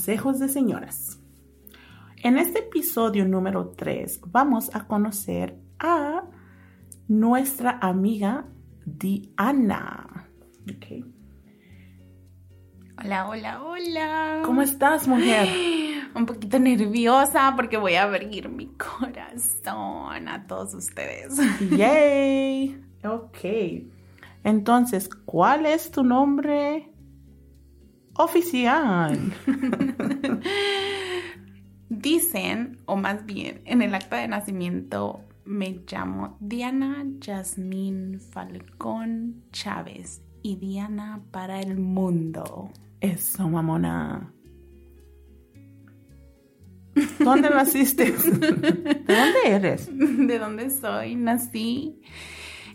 Consejos 0.00 0.38
de 0.38 0.48
Señoras. 0.48 1.18
En 2.22 2.38
este 2.38 2.60
episodio 2.60 3.28
número 3.28 3.74
3 3.76 4.22
vamos 4.28 4.74
a 4.74 4.86
conocer 4.86 5.58
a 5.78 6.22
nuestra 7.06 7.78
amiga 7.82 8.46
Diana. 8.86 10.26
Okay. 10.74 11.04
Hola, 12.98 13.28
hola, 13.28 13.62
hola. 13.62 14.42
¿Cómo 14.46 14.62
estás, 14.62 15.06
mujer? 15.06 15.46
Un 16.14 16.24
poquito 16.24 16.58
nerviosa 16.58 17.52
porque 17.54 17.76
voy 17.76 17.96
a 17.96 18.04
abrir 18.04 18.48
mi 18.48 18.68
corazón 18.68 20.28
a 20.28 20.46
todos 20.46 20.72
ustedes. 20.72 21.36
Yay. 21.76 22.82
Ok. 23.04 23.84
Entonces, 24.44 25.10
¿cuál 25.26 25.66
es 25.66 25.90
tu 25.90 26.02
nombre 26.02 26.90
oficial? 28.24 29.18
Dicen, 31.88 32.78
o 32.86 32.96
más 32.96 33.26
bien, 33.26 33.62
en 33.64 33.82
el 33.82 33.94
acta 33.94 34.16
de 34.16 34.28
nacimiento 34.28 35.24
me 35.44 35.80
llamo 35.90 36.36
Diana 36.40 37.04
Yasmín 37.18 38.20
Falcón 38.20 39.42
Chávez 39.52 40.22
y 40.42 40.56
Diana 40.56 41.22
para 41.30 41.60
el 41.60 41.76
mundo. 41.76 42.70
Eso, 43.00 43.48
mamona. 43.48 44.32
¿Dónde 47.18 47.50
naciste? 47.50 48.12
¿De 48.12 49.14
dónde 49.14 49.38
eres? 49.46 49.90
¿De 49.92 50.38
dónde 50.38 50.70
soy? 50.70 51.16
Nací 51.16 52.00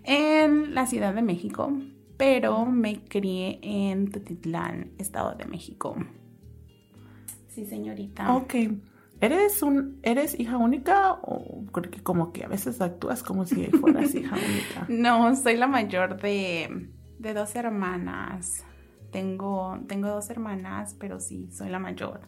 en 0.03 0.73
la 0.73 0.85
Ciudad 0.85 1.13
de 1.13 1.21
México, 1.21 1.71
pero 2.17 2.65
me 2.65 3.03
crié 3.03 3.59
en 3.61 4.09
Tutitlán, 4.11 4.91
Estado 4.97 5.35
de 5.35 5.45
México. 5.45 5.95
Sí, 7.47 7.65
señorita. 7.65 8.35
Ok. 8.35 8.55
¿Eres 9.21 9.63
un 9.63 9.99
eres 10.03 10.37
hija 10.39 10.57
única 10.57 11.13
o 11.13 11.63
porque 11.71 12.03
como 12.03 12.33
que 12.33 12.43
a 12.43 12.47
veces 12.47 12.81
actúas 12.81 13.23
como 13.23 13.45
si 13.45 13.65
fueras 13.67 14.13
hija 14.15 14.35
única? 14.35 14.85
No, 14.89 15.35
soy 15.35 15.55
la 15.55 15.67
mayor 15.67 16.21
de, 16.21 16.89
de 17.17 17.33
dos 17.33 17.55
hermanas. 17.55 18.65
Tengo, 19.11 19.79
tengo 19.87 20.09
dos 20.09 20.29
hermanas, 20.29 20.95
pero 20.99 21.21
sí, 21.21 21.47
soy 21.51 21.69
la 21.69 21.79
mayor. 21.79 22.27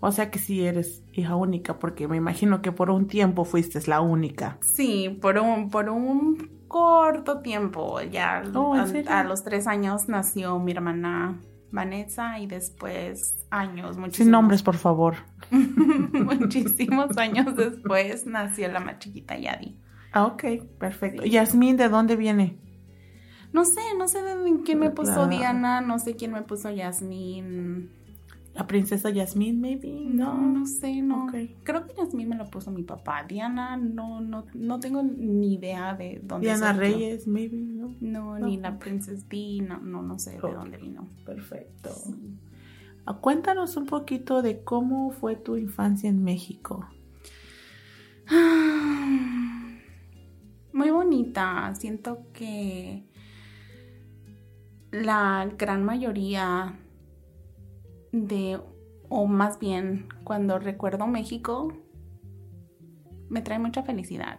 O 0.00 0.10
sea 0.10 0.30
que 0.30 0.40
sí 0.40 0.64
eres 0.66 1.04
hija 1.12 1.36
única, 1.36 1.78
porque 1.78 2.08
me 2.08 2.16
imagino 2.16 2.60
que 2.60 2.72
por 2.72 2.90
un 2.90 3.06
tiempo 3.06 3.44
fuiste 3.44 3.78
la 3.86 4.00
única. 4.00 4.58
Sí, 4.62 5.16
por 5.20 5.38
un, 5.38 5.70
por 5.70 5.90
un 5.90 6.61
corto 6.72 7.40
tiempo. 7.40 8.00
Ya 8.00 8.42
Oh, 8.54 8.74
¿en 8.74 9.08
a, 9.08 9.22
los 9.22 9.44
tres 9.44 9.68
años 9.68 10.08
nació 10.08 10.58
mi 10.58 10.72
hermana 10.72 11.38
Vanessa 11.70 12.38
y 12.40 12.46
después 12.46 13.46
años, 13.50 13.96
muchísimos, 13.96 14.16
Sin 14.16 14.30
nombres, 14.30 14.62
por 14.62 14.76
favor. 14.76 15.16
muchísimos 15.50 17.16
años 17.18 17.54
después 17.54 18.26
nació 18.26 18.68
la 18.72 18.80
más 18.80 18.98
chiquita 18.98 19.38
Yadi. 19.38 19.78
Ah, 20.12 20.24
ok, 20.24 20.44
perfecto. 20.78 21.22
Sí. 21.22 21.30
Yasmín, 21.30 21.76
¿de 21.76 21.88
dónde 21.88 22.16
viene? 22.16 22.58
No 23.52 23.64
sé, 23.64 23.80
no 23.98 24.08
sé 24.08 24.22
de 24.22 24.62
quién 24.64 24.78
me 24.78 24.90
puso. 24.90 25.26
Diana, 25.26 25.82
no 25.82 25.98
sé 25.98 26.16
quién 26.16 26.32
me 26.32 26.42
puso 26.42 26.70
Yasmín. 26.70 27.90
¿La 28.54 28.66
princesa 28.66 29.08
Yasmín, 29.08 29.62
maybe? 29.62 29.88
No, 30.04 30.36
no 30.38 30.66
sé, 30.66 31.00
no. 31.00 31.26
Creo 31.62 31.86
que 31.86 31.94
Yasmín 31.96 32.28
me 32.28 32.36
lo 32.36 32.50
puso 32.50 32.70
mi 32.70 32.82
papá. 32.82 33.24
Diana, 33.26 33.78
no, 33.78 34.20
no, 34.20 34.44
no 34.52 34.78
tengo 34.78 35.02
ni 35.02 35.54
idea 35.54 35.94
de 35.94 36.20
dónde 36.22 36.48
Diana. 36.48 36.74
Reyes, 36.74 37.26
maybe, 37.26 37.56
¿no? 37.56 37.94
No, 38.00 38.38
No. 38.38 38.46
ni 38.46 38.58
la 38.58 38.78
Princess 38.78 39.26
Di, 39.28 39.60
no, 39.62 39.78
no, 39.80 40.02
no 40.02 40.18
sé 40.18 40.32
de 40.32 40.52
dónde 40.52 40.76
vino. 40.76 41.08
Perfecto. 41.24 41.90
Sí. 41.94 42.14
Ah, 43.06 43.18
Cuéntanos 43.20 43.76
un 43.76 43.86
poquito 43.86 44.42
de 44.42 44.62
cómo 44.62 45.12
fue 45.12 45.34
tu 45.36 45.56
infancia 45.56 46.10
en 46.10 46.22
México. 46.22 46.86
Muy 50.72 50.90
bonita. 50.90 51.74
Siento 51.74 52.26
que 52.32 53.04
la 54.90 55.50
gran 55.58 55.84
mayoría 55.84 56.78
de, 58.12 58.60
o 59.08 59.26
más 59.26 59.58
bien 59.58 60.08
cuando 60.24 60.58
recuerdo 60.58 61.06
México, 61.06 61.72
me 63.28 63.42
trae 63.42 63.58
mucha 63.58 63.82
felicidad. 63.82 64.38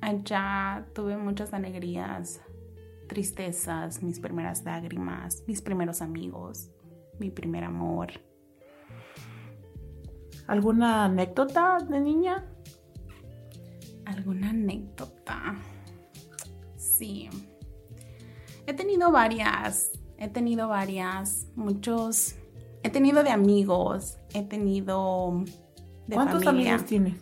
Allá 0.00 0.86
tuve 0.94 1.16
muchas 1.16 1.54
alegrías, 1.54 2.42
tristezas, 3.08 4.02
mis 4.02 4.18
primeras 4.18 4.64
lágrimas, 4.64 5.44
mis 5.46 5.62
primeros 5.62 6.02
amigos, 6.02 6.70
mi 7.20 7.30
primer 7.30 7.62
amor. 7.64 8.08
¿Alguna 10.48 11.04
anécdota 11.04 11.78
de 11.88 12.00
niña? 12.00 12.44
¿Alguna 14.04 14.50
anécdota? 14.50 15.54
Sí. 16.76 17.30
He 18.66 18.74
tenido 18.74 19.12
varias. 19.12 19.92
He 20.18 20.28
tenido 20.28 20.66
varias. 20.66 21.46
Muchos. 21.54 22.34
He 22.82 22.90
tenido 22.90 23.22
de 23.22 23.30
amigos. 23.30 24.18
He 24.34 24.42
tenido 24.42 25.44
de 26.06 26.14
¿Cuántos 26.14 26.44
familia. 26.44 26.72
amigos 26.74 26.88
tienes? 26.88 27.14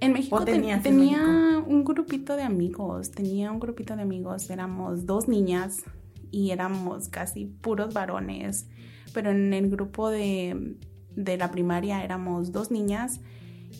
En 0.00 0.12
México 0.12 0.36
¿O 0.36 0.44
ten- 0.44 0.56
tenías 0.56 0.76
en 0.78 0.82
tenía 0.82 1.18
México? 1.26 1.64
un 1.68 1.84
grupito 1.84 2.36
de 2.36 2.42
amigos. 2.42 3.10
Tenía 3.10 3.50
un 3.50 3.58
grupito 3.60 3.96
de 3.96 4.02
amigos. 4.02 4.50
Éramos 4.50 5.06
dos 5.06 5.28
niñas 5.28 5.82
y 6.30 6.50
éramos 6.50 7.08
casi 7.08 7.46
puros 7.46 7.94
varones. 7.94 8.68
Pero 9.14 9.30
en 9.30 9.54
el 9.54 9.70
grupo 9.70 10.10
de, 10.10 10.76
de 11.14 11.36
la 11.38 11.50
primaria 11.50 12.04
éramos 12.04 12.52
dos 12.52 12.70
niñas 12.70 13.20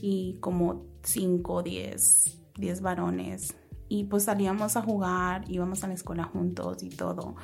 y 0.01 0.39
como 0.41 0.87
cinco, 1.03 1.63
diez, 1.63 2.41
diez 2.57 2.81
varones. 2.81 3.55
Y 3.89 4.05
pues 4.05 4.25
salíamos 4.25 4.77
a 4.77 4.83
jugar, 4.83 5.45
íbamos 5.49 5.85
a 5.85 5.89
la 5.89 5.95
escuela 5.95 6.25
juntos 6.25 6.83
y 6.83 6.89
todo. 6.89 7.37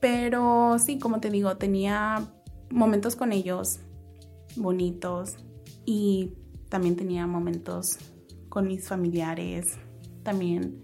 Pero 0.00 0.78
sí, 0.78 0.98
como 0.98 1.20
te 1.20 1.30
digo, 1.30 1.56
tenía 1.56 2.24
momentos 2.72 3.16
con 3.16 3.32
ellos 3.32 3.80
bonitos 4.56 5.36
y 5.84 6.32
también 6.68 6.96
tenía 6.96 7.26
momentos 7.26 7.98
con 8.48 8.66
mis 8.66 8.86
familiares, 8.88 9.78
también 10.22 10.82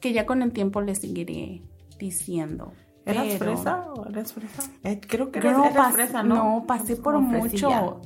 que 0.00 0.12
ya 0.12 0.26
con 0.26 0.42
el 0.42 0.52
tiempo 0.52 0.80
les 0.80 0.98
seguiré 1.00 1.62
diciendo. 1.98 2.72
¿Eras 3.06 3.26
Pero- 3.38 3.38
fresa 3.56 3.92
o 3.92 4.08
eres 4.08 4.32
fresa? 4.32 4.62
Eh, 4.84 5.00
creo 5.00 5.30
que 5.30 5.40
Creo 5.40 5.60
eres, 5.64 5.72
eres 5.72 5.76
pas- 5.84 5.92
fresa, 5.92 6.22
¿no? 6.22 6.34
no, 6.60 6.66
pasé 6.66 6.96
por 6.96 7.14
fresilla. 7.28 7.82
mucho. 7.82 8.00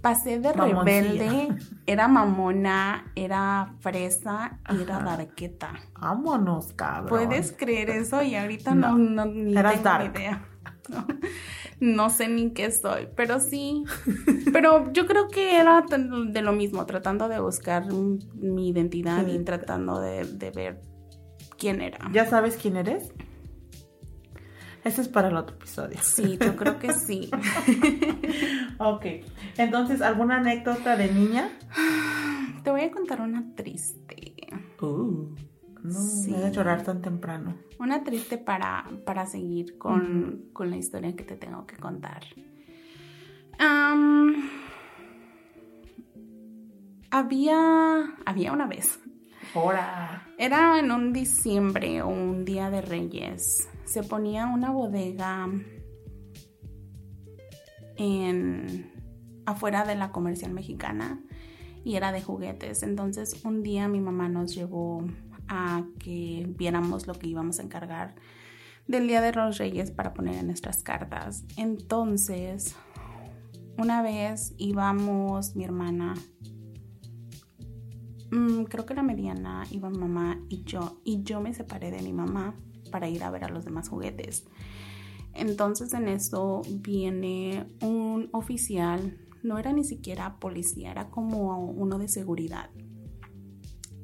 Pasé 0.00 0.38
de 0.38 0.52
Mamoncilla. 0.52 0.84
rebelde, 0.84 1.48
era 1.86 2.08
mamona, 2.08 3.10
era 3.14 3.74
fresa 3.80 4.60
y 4.70 4.82
era 4.82 4.98
darqueta. 5.00 5.72
Vámonos, 5.98 6.72
cabrón. 6.74 7.08
¿Puedes 7.08 7.52
creer 7.52 7.88
eso? 7.90 8.22
Y 8.22 8.34
ahorita 8.34 8.74
no, 8.74 8.96
No. 8.98 9.24
no, 9.24 9.32
ni 9.32 9.56
Eras 9.56 9.72
tengo 9.74 9.84
dark. 9.84 10.12
ni 10.14 10.20
idea. 10.20 10.46
No, 10.88 11.06
no 11.80 12.10
sé 12.10 12.28
ni 12.28 12.52
qué 12.52 12.70
soy, 12.70 13.08
pero 13.16 13.40
sí. 13.40 13.84
Pero 14.52 14.92
yo 14.92 15.06
creo 15.06 15.28
que 15.28 15.56
era 15.58 15.84
de 16.28 16.42
lo 16.42 16.52
mismo, 16.52 16.84
tratando 16.86 17.28
de 17.28 17.40
buscar 17.40 17.86
mi 18.34 18.68
identidad 18.68 19.24
Sí. 19.24 19.32
y 19.32 19.38
tratando 19.44 20.00
de, 20.00 20.24
de 20.24 20.50
ver 20.50 20.80
quién 21.58 21.80
era. 21.80 21.98
¿Ya 22.12 22.26
sabes 22.26 22.56
quién 22.56 22.76
eres? 22.76 23.12
Ese 24.84 25.00
es 25.00 25.08
para 25.08 25.28
el 25.28 25.36
otro 25.36 25.56
episodio. 25.56 25.96
Sí, 26.02 26.36
yo 26.38 26.56
creo 26.56 26.78
que 26.78 26.92
sí. 26.92 27.30
Ok. 28.78 29.06
Entonces, 29.56 30.02
¿alguna 30.02 30.38
anécdota 30.38 30.96
de 30.96 31.10
niña? 31.12 31.48
Te 32.64 32.70
voy 32.70 32.82
a 32.82 32.90
contar 32.90 33.20
una 33.20 33.54
triste. 33.54 34.34
Uh, 34.82 35.34
no 35.84 35.92
Sí. 36.00 36.30
me 36.32 36.38
hagas 36.38 36.52
llorar 36.56 36.82
tan 36.82 37.00
temprano. 37.02 37.54
Una 37.78 38.02
triste 38.02 38.38
para, 38.38 38.90
para 39.06 39.26
seguir 39.26 39.78
con, 39.78 40.46
con 40.52 40.70
la 40.70 40.76
historia 40.76 41.14
que 41.14 41.22
te 41.24 41.36
tengo 41.36 41.66
que 41.66 41.76
contar. 41.76 42.24
Había, 47.10 48.14
había 48.26 48.52
una 48.52 48.66
vez. 48.66 48.98
Ahora. 49.54 50.26
Era 50.38 50.78
en 50.80 50.90
un 50.90 51.12
diciembre 51.12 52.02
o 52.02 52.08
un 52.08 52.44
día 52.44 52.70
de 52.70 52.80
reyes. 52.82 53.68
Se 53.84 54.02
ponía 54.02 54.46
una 54.46 54.70
bodega 54.70 55.48
en 57.96 58.90
afuera 59.46 59.84
de 59.84 59.94
la 59.94 60.10
comercial 60.10 60.52
mexicana 60.52 61.20
y 61.84 61.94
era 61.94 62.10
de 62.10 62.22
juguetes. 62.22 62.82
Entonces 62.82 63.44
un 63.44 63.62
día 63.62 63.86
mi 63.86 64.00
mamá 64.00 64.28
nos 64.28 64.54
llevó 64.54 65.04
a 65.48 65.84
que 65.98 66.46
viéramos 66.58 67.06
lo 67.06 67.14
que 67.14 67.28
íbamos 67.28 67.58
a 67.58 67.62
encargar 67.62 68.14
del 68.86 69.08
Día 69.08 69.20
de 69.20 69.32
los 69.32 69.58
Reyes 69.58 69.90
para 69.90 70.14
poner 70.14 70.36
en 70.36 70.46
nuestras 70.46 70.82
cartas. 70.82 71.44
Entonces, 71.56 72.76
una 73.78 74.02
vez 74.02 74.54
íbamos 74.58 75.56
mi 75.56 75.64
hermana, 75.64 76.14
mm, 78.30 78.64
creo 78.64 78.86
que 78.86 78.94
la 78.94 79.02
mediana 79.02 79.64
iba 79.70 79.90
mamá 79.90 80.40
y 80.48 80.64
yo, 80.64 81.00
y 81.04 81.22
yo 81.22 81.40
me 81.40 81.54
separé 81.54 81.90
de 81.90 82.02
mi 82.02 82.12
mamá 82.12 82.54
para 82.90 83.08
ir 83.08 83.24
a 83.24 83.30
ver 83.30 83.44
a 83.44 83.48
los 83.48 83.64
demás 83.64 83.88
juguetes. 83.88 84.46
Entonces 85.34 85.92
en 85.94 86.08
eso 86.08 86.62
viene 86.68 87.66
un 87.82 88.28
oficial, 88.32 89.18
no 89.42 89.58
era 89.58 89.72
ni 89.72 89.82
siquiera 89.82 90.38
policía, 90.38 90.92
era 90.92 91.10
como 91.10 91.66
uno 91.66 91.98
de 91.98 92.08
seguridad. 92.08 92.70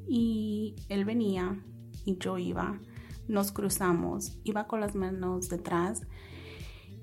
Y 0.07 0.75
él 0.89 1.05
venía 1.05 1.63
y 2.05 2.17
yo 2.17 2.37
iba, 2.37 2.79
nos 3.27 3.51
cruzamos, 3.51 4.39
iba 4.43 4.67
con 4.67 4.81
las 4.81 4.95
manos 4.95 5.49
detrás 5.49 6.03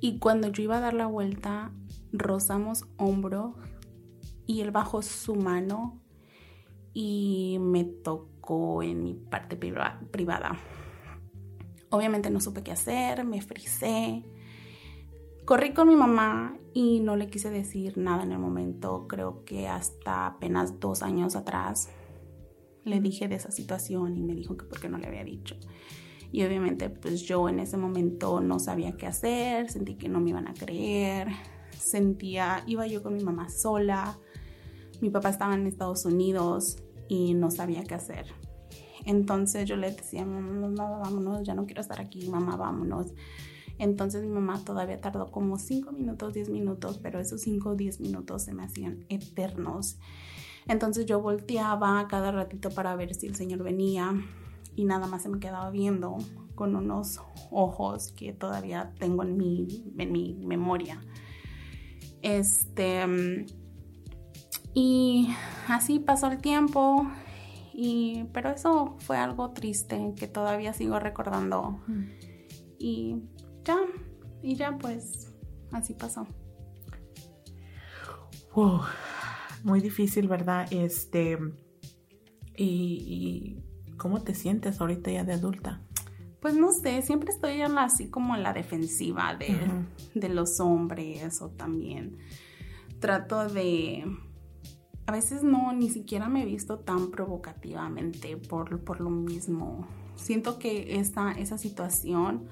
y 0.01 0.19
cuando 0.19 0.49
yo 0.49 0.63
iba 0.63 0.77
a 0.79 0.81
dar 0.81 0.95
la 0.95 1.07
vuelta, 1.07 1.73
rozamos 2.13 2.87
hombro 2.97 3.55
y 4.47 4.61
él 4.61 4.71
bajó 4.71 5.03
su 5.03 5.35
mano 5.35 6.01
y 6.95 7.59
me 7.61 7.85
tocó 7.85 8.83
en 8.83 9.03
mi 9.03 9.15
parte 9.15 9.57
privada. 9.57 10.59
Obviamente 11.91 12.31
no 12.31 12.41
supe 12.41 12.63
qué 12.63 12.73
hacer, 12.73 13.25
me 13.25 13.41
frisé. 13.41 14.25
Corrí 15.45 15.73
con 15.73 15.89
mi 15.89 15.97
mamá 15.97 16.57
y 16.75 17.01
no 17.01 17.17
le 17.17 17.29
quise 17.29 17.51
decir 17.51 17.99
nada 17.99 18.23
en 18.23 18.33
el 18.33 18.39
momento. 18.39 19.07
Creo 19.09 19.45
que 19.45 19.67
hasta 19.67 20.27
apenas 20.27 20.79
dos 20.79 21.03
años 21.03 21.35
atrás 21.35 21.89
le 22.85 23.01
dije 23.01 23.29
de 23.29 23.37
esa 23.37 23.51
situación 23.51 24.17
y 24.17 24.23
me 24.23 24.35
dijo 24.35 24.57
que 24.57 24.65
por 24.65 24.81
qué 24.81 24.89
no 24.89 24.99
le 24.99 25.07
había 25.07 25.25
dicho. 25.25 25.57
Y 26.31 26.45
obviamente 26.45 26.91
pues 26.91 27.23
yo 27.23 27.49
en 27.49 27.59
ese 27.59 27.77
momento 27.77 28.41
no 28.41 28.59
sabía 28.59 28.93
qué 28.93 29.07
hacer, 29.07 29.71
sentí 29.71 29.95
que 29.95 30.09
no 30.09 30.21
me 30.21 30.31
iban 30.31 30.47
a 30.47 30.55
creer, 30.55 31.29
sentía, 31.79 32.63
iba 32.67 32.87
yo 32.87 33.03
con 33.03 33.15
mi 33.15 33.23
mamá 33.23 33.49
sola, 33.49 34.19
mi 35.01 35.11
papá 35.11 35.31
estaba 35.31 35.55
en 35.55 35.67
Estados 35.67 36.05
Unidos 36.05 36.77
y 37.09 37.35
no 37.35 37.51
sabía 37.51 37.85
qué 37.85 37.95
hacer. 37.95 38.27
Entonces 39.05 39.67
yo 39.67 39.77
le 39.77 39.91
decía, 39.91 40.27
mamá, 40.27 40.99
vámonos, 40.99 41.43
ya 41.43 41.55
no 41.55 41.65
quiero 41.65 41.81
estar 41.81 42.01
aquí, 42.01 42.29
mamá, 42.29 42.57
vámonos. 42.57 43.15
Entonces 43.79 44.23
mi 44.23 44.29
mamá 44.29 44.63
todavía 44.65 45.01
tardó 45.01 45.31
como 45.31 45.57
5 45.57 45.93
minutos, 45.93 46.35
10 46.35 46.51
minutos, 46.51 46.99
pero 46.99 47.21
esos 47.21 47.41
5 47.43 47.71
o 47.71 47.75
10 47.77 48.01
minutos 48.01 48.43
se 48.43 48.53
me 48.53 48.65
hacían 48.65 49.07
eternos. 49.09 49.99
Entonces 50.69 51.07
yo 51.07 51.21
volteaba 51.21 52.07
cada 52.09 52.31
ratito 52.31 52.71
para 52.71 52.95
ver 52.95 53.15
si 53.15 53.27
el 53.27 53.35
señor 53.35 53.63
venía 53.63 54.15
y 54.77 54.85
nada 54.85 55.07
más 55.07 55.23
se 55.23 55.29
me 55.29 55.41
quedaba 55.41 55.71
viendo 55.71 56.19
con 56.55 56.77
unos 56.77 57.21
ojos 57.51 58.13
que 58.13 58.33
todavía 58.33 58.93
tengo 58.99 59.23
en 59.23 59.37
mi, 59.37 59.67
en 59.97 60.13
mi 60.13 60.35
memoria. 60.35 61.01
Este, 62.21 63.47
y 64.75 65.29
así 65.69 65.99
pasó 65.99 66.29
el 66.29 66.39
tiempo, 66.39 67.07
y, 67.73 68.25
pero 68.33 68.51
eso 68.51 68.97
fue 68.99 69.17
algo 69.17 69.51
triste 69.51 70.15
que 70.17 70.27
todavía 70.27 70.73
sigo 70.73 70.99
recordando. 70.99 71.81
Mm. 71.87 72.05
Y 72.79 73.23
ya, 73.65 73.77
y 74.43 74.57
ya 74.57 74.77
pues 74.79 75.33
así 75.73 75.95
pasó. 75.95 76.27
Muy 79.65 79.81
difícil, 79.81 80.29
¿verdad? 80.29 80.67
Este, 80.71 81.39
y, 82.57 83.63
¿cómo 83.97 84.23
te 84.23 84.35
sientes 84.35 84.81
ahorita 84.81 85.11
ya 85.11 85.25
de 85.25 85.35
adulta? 85.35 85.83
Pues 86.41 86.55
no 86.55 86.73
sé, 86.73 87.03
siempre 87.03 87.31
estoy 87.31 87.63
así 87.63 88.11
como 88.11 88.37
en 88.37 88.43
la 88.43 88.53
defensiva 88.53 89.35
de, 89.35 89.57
de 90.15 90.29
los 90.29 90.61
hombres 90.61 91.43
o 91.43 91.51
también 91.51 92.19
trato 93.01 93.49
de 93.49 94.05
a 95.07 95.13
veces 95.13 95.43
no, 95.43 95.73
ni 95.73 95.89
siquiera 95.89 96.29
me 96.29 96.43
he 96.43 96.45
visto 96.45 96.81
tan 96.81 97.11
provocativamente 97.11 98.37
por, 98.37 98.85
por 98.85 99.01
lo 99.01 99.09
mismo. 99.09 99.87
Siento 100.17 100.59
que 100.59 100.99
esta, 100.99 101.33
esa 101.33 101.57
situación 101.57 102.47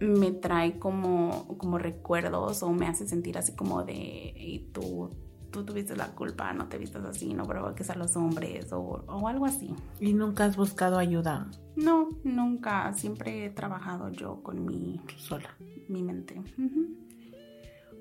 me 0.00 0.30
trae 0.30 0.78
como, 0.78 1.58
como 1.58 1.76
recuerdos 1.76 2.62
o 2.62 2.70
me 2.70 2.86
hace 2.86 3.06
sentir 3.06 3.36
así 3.36 3.54
como 3.54 3.82
de, 3.84 3.92
y 3.94 4.70
tú, 4.72 5.10
tú 5.50 5.64
tuviste 5.64 5.96
la 5.96 6.08
culpa, 6.08 6.52
no 6.52 6.68
te 6.68 6.78
vistas 6.78 7.04
así, 7.04 7.34
no 7.34 7.44
provoques 7.44 7.90
a 7.90 7.94
los 7.94 8.16
hombres 8.16 8.72
o, 8.72 9.04
o, 9.06 9.28
algo 9.28 9.46
así. 9.46 9.74
¿Y 10.00 10.12
nunca 10.12 10.44
has 10.44 10.56
buscado 10.56 10.98
ayuda? 10.98 11.50
No, 11.76 12.10
nunca. 12.24 12.92
Siempre 12.94 13.46
he 13.46 13.50
trabajado 13.50 14.10
yo 14.10 14.42
con 14.42 14.64
mi... 14.64 15.00
Sola. 15.16 15.56
Mi 15.88 16.02
mente. 16.02 16.40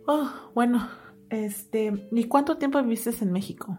Oh, 0.05 0.29
bueno, 0.53 0.87
este, 1.29 2.07
¿y 2.11 2.23
cuánto 2.25 2.57
tiempo 2.57 2.81
viviste 2.81 3.11
en 3.21 3.31
México? 3.31 3.77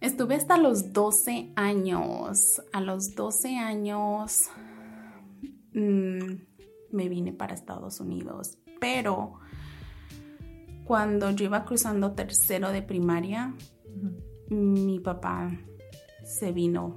Estuve 0.00 0.34
hasta 0.34 0.56
los 0.56 0.92
12 0.92 1.52
años. 1.56 2.62
A 2.72 2.80
los 2.80 3.14
12 3.14 3.56
años 3.56 4.48
mm, 5.74 6.34
me 6.90 7.08
vine 7.08 7.32
para 7.32 7.54
Estados 7.54 8.00
Unidos. 8.00 8.58
Pero 8.80 9.40
cuando 10.90 11.30
yo 11.30 11.44
iba 11.44 11.64
cruzando 11.64 12.14
tercero 12.14 12.72
de 12.72 12.82
primaria, 12.82 13.54
mi 14.48 14.98
papá 14.98 15.56
se 16.24 16.50
vino 16.50 16.96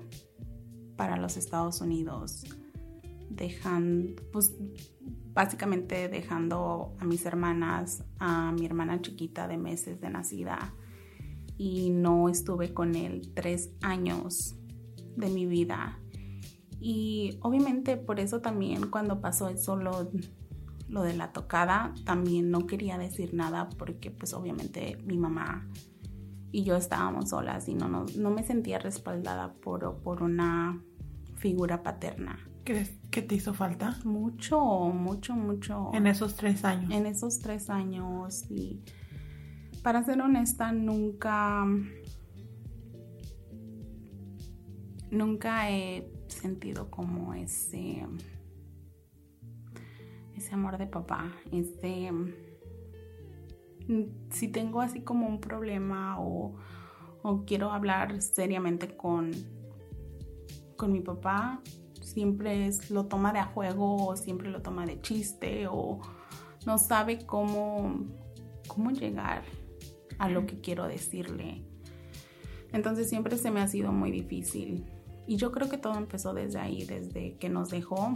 para 0.95 1.15
los 1.15 1.37
Estados 1.37 1.79
Unidos, 1.79 2.43
dejando, 3.29 4.19
pues 4.31 4.51
básicamente 5.31 6.09
dejando 6.09 6.95
a 6.97 7.05
mis 7.05 7.23
hermanas, 7.27 8.03
a 8.17 8.51
mi 8.51 8.65
hermana 8.65 8.99
chiquita 8.99 9.47
de 9.47 9.59
meses 9.59 10.01
de 10.01 10.09
nacida 10.09 10.73
y 11.59 11.91
no 11.91 12.29
estuve 12.29 12.73
con 12.73 12.95
él 12.95 13.31
tres 13.35 13.69
años 13.83 14.55
de 15.15 15.29
mi 15.29 15.45
vida. 15.45 15.99
Y 16.79 17.37
obviamente 17.43 17.97
por 17.97 18.19
eso 18.19 18.41
también 18.41 18.89
cuando 18.89 19.21
pasó 19.21 19.49
eso 19.49 19.75
lo, 19.75 20.09
lo 20.87 21.03
de 21.03 21.13
la 21.13 21.31
tocada, 21.31 21.93
también 22.05 22.51
no 22.51 22.67
quería 22.67 22.97
decir 22.97 23.33
nada 23.33 23.69
porque 23.77 24.11
pues 24.11 24.33
obviamente 24.33 24.97
mi 25.05 25.17
mamá 25.17 25.67
y 26.51 26.63
yo 26.63 26.75
estábamos 26.75 27.29
solas 27.29 27.67
y 27.67 27.73
no, 27.73 27.89
no, 27.89 28.05
no 28.15 28.29
me 28.29 28.43
sentía 28.43 28.77
respaldada 28.77 29.53
por, 29.55 30.01
por 30.03 30.21
una 30.21 30.81
figura 31.35 31.81
paterna. 31.81 32.37
¿Crees 32.63 32.93
que 33.11 33.21
te 33.21 33.35
hizo 33.35 33.53
falta? 33.53 33.97
Mucho, 34.05 34.59
mucho, 34.59 35.35
mucho. 35.35 35.91
En 35.93 36.07
esos 36.07 36.35
tres 36.35 36.63
años. 36.63 36.91
En 36.91 37.05
esos 37.05 37.39
tres 37.39 37.69
años. 37.69 38.45
Y 38.49 38.81
para 39.81 40.03
ser 40.03 40.21
honesta, 40.21 40.71
nunca. 40.71 41.65
Nunca 45.11 45.69
he 45.69 46.09
sentido 46.27 46.89
como 46.89 47.33
ese. 47.33 48.05
Ese 50.43 50.55
amor 50.55 50.77
de 50.77 50.87
papá. 50.87 51.31
Ese. 51.53 52.11
Si 54.29 54.47
tengo 54.49 54.81
así 54.81 55.01
como 55.01 55.25
un 55.25 55.39
problema 55.39 56.19
o, 56.19 56.55
quiero 57.47 57.71
hablar 57.71 58.21
seriamente 58.21 58.97
con, 58.97 59.31
con 60.75 60.91
mi 60.91 60.99
papá, 60.99 61.61
siempre 62.01 62.69
lo 62.89 63.05
toma 63.05 63.31
de 63.31 63.39
a 63.39 63.45
juego 63.45 64.07
o 64.07 64.17
siempre 64.17 64.49
lo 64.49 64.61
toma 64.61 64.85
de 64.85 64.99
chiste 64.99 65.67
o 65.69 66.01
no 66.65 66.77
sabe 66.77 67.25
cómo, 67.25 68.05
cómo 68.67 68.91
llegar 68.91 69.43
a 70.19 70.27
lo 70.27 70.45
que 70.45 70.59
quiero 70.59 70.87
decirle. 70.87 71.63
Entonces 72.73 73.07
siempre 73.07 73.37
se 73.37 73.49
me 73.49 73.61
ha 73.61 73.67
sido 73.69 73.93
muy 73.93 74.11
difícil. 74.11 74.85
Y 75.25 75.37
yo 75.37 75.53
creo 75.53 75.69
que 75.69 75.77
todo 75.77 75.95
empezó 75.95 76.33
desde 76.33 76.59
ahí, 76.59 76.83
desde 76.83 77.37
que 77.37 77.47
nos 77.47 77.69
dejó. 77.69 78.11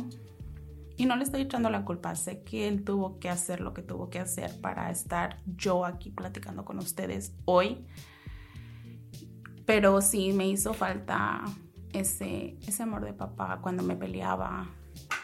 Y 0.98 1.06
no 1.06 1.16
le 1.16 1.24
estoy 1.24 1.42
echando 1.42 1.70
la 1.70 1.86
culpa, 1.86 2.16
sé 2.16 2.42
que 2.42 2.68
él 2.68 2.84
tuvo 2.84 3.20
que 3.20 3.30
hacer 3.30 3.62
lo 3.62 3.74
que 3.74 3.84
tuvo 3.84 4.10
que 4.10 4.20
hacer 4.20 4.60
para 4.62 4.90
estar 4.90 5.38
yo 5.46 5.86
aquí 5.86 6.10
platicando 6.10 6.66
con 6.66 6.80
ustedes 6.80 7.34
hoy. 7.46 7.86
Pero 9.66 10.02
sí 10.02 10.34
me 10.34 10.48
hizo 10.48 10.74
falta 10.74 11.44
ese, 11.94 12.58
ese 12.68 12.84
amor 12.84 13.06
de 13.06 13.14
papá 13.14 13.60
cuando 13.62 13.84
me 13.84 13.96
peleaba, 13.96 14.68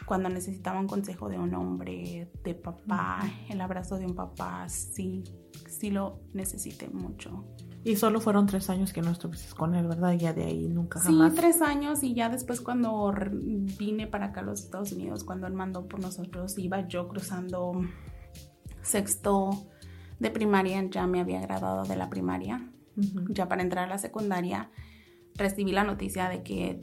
cuando 0.05 0.29
necesitaba 0.29 0.79
un 0.79 0.87
consejo 0.87 1.27
de 1.27 1.39
un 1.39 1.55
hombre, 1.55 2.31
de 2.43 2.53
papá, 2.53 3.21
el 3.49 3.59
abrazo 3.59 3.97
de 3.97 4.05
un 4.05 4.13
papá, 4.13 4.69
sí, 4.69 5.23
sí 5.67 5.89
lo 5.89 6.19
necesité 6.33 6.87
mucho. 6.89 7.45
Y 7.85 7.97
solo 7.97 8.21
fueron 8.21 8.45
tres 8.45 8.69
años 8.69 8.93
que 8.93 9.01
no 9.01 9.11
estuviste 9.11 9.53
con 9.55 9.75
él, 9.75 9.87
¿verdad? 9.87 10.13
Ya 10.13 10.33
de 10.33 10.45
ahí 10.45 10.67
nunca 10.69 10.99
jamás. 10.99 11.33
Sí, 11.33 11.39
tres 11.39 11.61
años 11.61 12.01
y 12.03 12.13
ya 12.13 12.29
después 12.29 12.61
cuando 12.61 13.13
vine 13.77 14.07
para 14.07 14.27
acá 14.27 14.39
a 14.39 14.43
los 14.43 14.61
Estados 14.61 14.93
Unidos, 14.93 15.23
cuando 15.23 15.47
él 15.47 15.53
mandó 15.53 15.87
por 15.87 15.99
nosotros, 15.99 16.57
iba 16.57 16.87
yo 16.87 17.09
cruzando 17.09 17.73
sexto 18.81 19.49
de 20.19 20.31
primaria, 20.31 20.81
ya 20.89 21.07
me 21.07 21.19
había 21.19 21.41
graduado 21.41 21.83
de 21.83 21.97
la 21.97 22.09
primaria, 22.09 22.71
ya 23.29 23.49
para 23.49 23.61
entrar 23.61 23.85
a 23.85 23.89
la 23.89 23.97
secundaria 23.97 24.69
recibí 25.35 25.71
la 25.71 25.83
noticia 25.83 26.29
de 26.29 26.43
que 26.43 26.79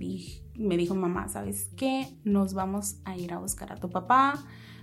me 0.56 0.76
dijo 0.76 0.94
mamá, 0.94 1.28
¿sabes 1.28 1.70
qué? 1.76 2.18
Nos 2.24 2.54
vamos 2.54 3.00
a 3.04 3.16
ir 3.16 3.32
a 3.32 3.38
buscar 3.38 3.72
a 3.72 3.76
tu 3.76 3.88
papá. 3.90 4.34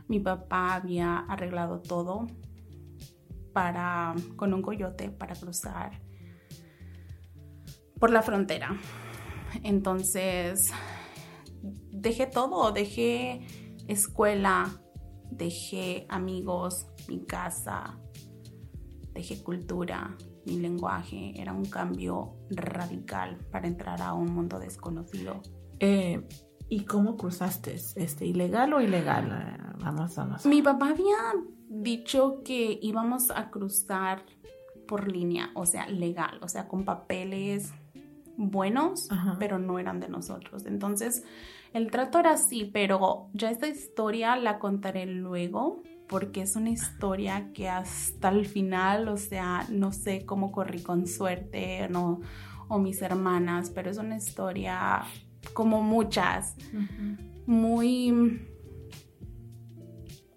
Mi 0.07 0.19
papá 0.19 0.75
había 0.75 1.17
arreglado 1.17 1.81
todo 1.81 2.27
para 3.53 4.15
con 4.35 4.53
un 4.53 4.61
coyote 4.61 5.09
para 5.09 5.35
cruzar 5.35 6.06
por 7.99 8.11
la 8.11 8.21
frontera. 8.21 8.79
Entonces, 9.63 10.71
dejé 11.91 12.27
todo, 12.27 12.71
dejé 12.71 13.45
escuela, 13.87 14.81
dejé 15.31 16.05
amigos, 16.09 16.87
mi 17.07 17.25
casa, 17.25 17.99
dejé 19.13 19.41
cultura, 19.43 20.15
mi 20.45 20.59
lenguaje. 20.59 21.33
Era 21.39 21.53
un 21.53 21.65
cambio 21.65 22.35
radical 22.49 23.37
para 23.51 23.67
entrar 23.67 24.01
a 24.01 24.13
un 24.13 24.33
mundo 24.33 24.59
desconocido. 24.59 25.41
Eh, 25.79 26.27
¿Y 26.69 26.83
cómo 26.83 27.15
cruzaste? 27.15 27.75
¿Este, 27.95 28.25
¿Ilegal 28.25 28.73
o 28.73 28.81
ilegal? 28.81 29.31
Eh, 29.31 29.73
vamos, 29.79 30.15
vamos. 30.15 30.45
Mi 30.45 30.61
papá 30.61 30.89
había 30.89 31.15
dicho 31.69 32.41
que 32.43 32.77
íbamos 32.81 33.31
a 33.31 33.49
cruzar 33.49 34.23
por 34.87 35.11
línea, 35.11 35.51
o 35.53 35.65
sea, 35.65 35.87
legal, 35.87 36.39
o 36.41 36.47
sea, 36.47 36.67
con 36.67 36.85
papeles 36.85 37.73
buenos, 38.37 39.09
pero 39.39 39.59
no 39.59 39.79
eran 39.79 39.99
de 39.99 40.07
nosotros. 40.07 40.65
Entonces, 40.65 41.23
el 41.73 41.91
trato 41.91 42.19
era 42.19 42.31
así, 42.31 42.65
pero 42.71 43.29
ya 43.33 43.51
esta 43.51 43.67
historia 43.67 44.35
la 44.37 44.59
contaré 44.59 45.05
luego 45.05 45.83
porque 46.07 46.41
es 46.41 46.55
una 46.55 46.69
historia 46.69 47.51
que 47.53 47.67
hasta 47.67 48.29
el 48.29 48.45
final, 48.45 49.09
o 49.09 49.17
sea, 49.17 49.65
no 49.69 49.91
sé 49.91 50.25
cómo 50.25 50.51
corrí 50.53 50.81
con 50.81 51.05
suerte 51.05 51.87
no, 51.89 52.21
o 52.69 52.79
mis 52.79 53.01
hermanas, 53.01 53.71
pero 53.71 53.89
es 53.89 53.97
una 53.97 54.15
historia 54.15 55.01
como 55.53 55.81
muchas, 55.81 56.55
muy, 57.45 58.41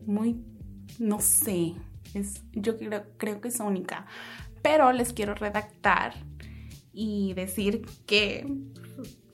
muy, 0.05 0.45
no 0.99 1.21
sé, 1.21 1.75
es, 2.15 2.43
yo 2.53 2.77
creo, 2.77 3.05
creo 3.17 3.41
que 3.41 3.49
es 3.49 3.61
única, 3.61 4.07
pero 4.63 4.93
les 4.93 5.13
quiero 5.13 5.35
redactar 5.35 6.15
y 6.93 7.35
decir 7.35 7.87
que 8.07 8.47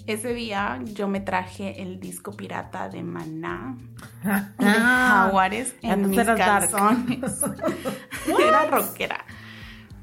ese 0.07 0.35
día 0.35 0.81
yo 0.85 1.09
me 1.09 1.21
traje 1.21 1.83
el 1.83 1.99
disco 1.99 2.33
pirata 2.33 2.89
de 2.89 3.03
Maná 3.03 3.77
de 4.59 4.65
Jaguares 4.65 5.75
en 5.83 6.09
mis 6.09 6.25
calzones. 6.25 7.43
Era 8.41 8.67
rockera. 8.67 9.25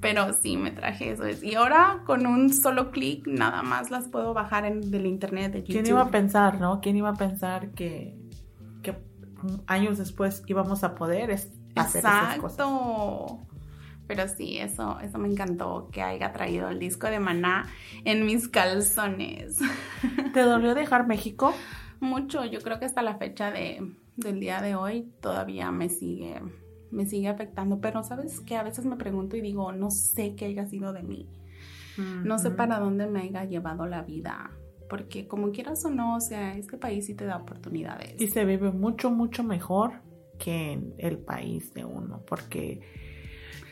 Pero 0.01 0.33
sí, 0.33 0.57
me 0.57 0.71
traje 0.71 1.11
eso. 1.11 1.23
Y 1.41 1.55
ahora 1.55 2.01
con 2.05 2.27
un 2.27 2.53
solo 2.53 2.91
clic 2.91 3.25
nada 3.25 3.63
más 3.63 3.89
las 3.89 4.09
puedo 4.09 4.33
bajar 4.33 4.65
en, 4.65 4.91
del 4.91 5.05
internet 5.05 5.53
de 5.53 5.59
YouTube. 5.59 5.73
¿Quién 5.73 5.87
iba 5.87 6.01
a 6.01 6.09
pensar, 6.09 6.59
no? 6.59 6.81
¿Quién 6.81 6.97
iba 6.97 7.09
a 7.09 7.13
pensar 7.13 7.69
que, 7.69 8.17
que 8.81 8.97
años 9.65 9.97
después 9.97 10.43
íbamos 10.47 10.83
a 10.83 10.95
poder 10.95 11.31
hacer 11.31 11.99
esas 11.99 12.37
cosas? 12.39 12.67
Pero 14.07 14.27
sí, 14.27 14.57
eso, 14.57 14.99
eso 14.99 15.17
me 15.17 15.29
encantó 15.29 15.89
que 15.91 16.01
haya 16.01 16.33
traído 16.33 16.69
el 16.69 16.79
disco 16.79 17.07
de 17.07 17.19
Maná 17.19 17.67
en 18.03 18.25
mis 18.25 18.47
calzones. 18.47 19.57
¿Te 20.33 20.41
dolió 20.41 20.75
dejar 20.75 21.07
México? 21.07 21.53
Mucho, 21.99 22.43
yo 22.45 22.59
creo 22.59 22.79
que 22.79 22.85
hasta 22.85 23.01
la 23.01 23.17
fecha 23.17 23.51
de, 23.51 23.95
del 24.17 24.39
día 24.39 24.61
de 24.61 24.75
hoy 24.75 25.09
todavía 25.21 25.71
me 25.71 25.87
sigue, 25.89 26.41
me 26.91 27.05
sigue 27.05 27.29
afectando. 27.29 27.79
Pero 27.79 28.03
sabes 28.03 28.41
que 28.41 28.57
a 28.57 28.63
veces 28.63 28.85
me 28.85 28.97
pregunto 28.97 29.37
y 29.37 29.41
digo, 29.41 29.71
no 29.71 29.89
sé 29.89 30.35
qué 30.35 30.45
haya 30.45 30.65
sido 30.67 30.91
de 30.91 31.03
mí. 31.03 31.29
No 31.97 32.39
sé 32.39 32.49
para 32.49 32.79
dónde 32.79 33.05
me 33.05 33.21
haya 33.21 33.45
llevado 33.45 33.85
la 33.85 34.01
vida. 34.01 34.51
Porque 34.89 35.27
como 35.27 35.51
quieras 35.51 35.85
o 35.85 35.89
no, 35.89 36.15
o 36.15 36.19
sea, 36.19 36.57
este 36.57 36.77
país 36.77 37.05
sí 37.05 37.15
te 37.15 37.25
da 37.25 37.37
oportunidades. 37.37 38.19
Y 38.19 38.27
se 38.27 38.45
vive 38.45 38.71
mucho, 38.71 39.11
mucho 39.11 39.43
mejor 39.43 40.01
que 40.39 40.73
en 40.73 40.93
el 40.97 41.19
país 41.19 41.73
de 41.73 41.85
uno. 41.85 42.23
Porque 42.27 42.81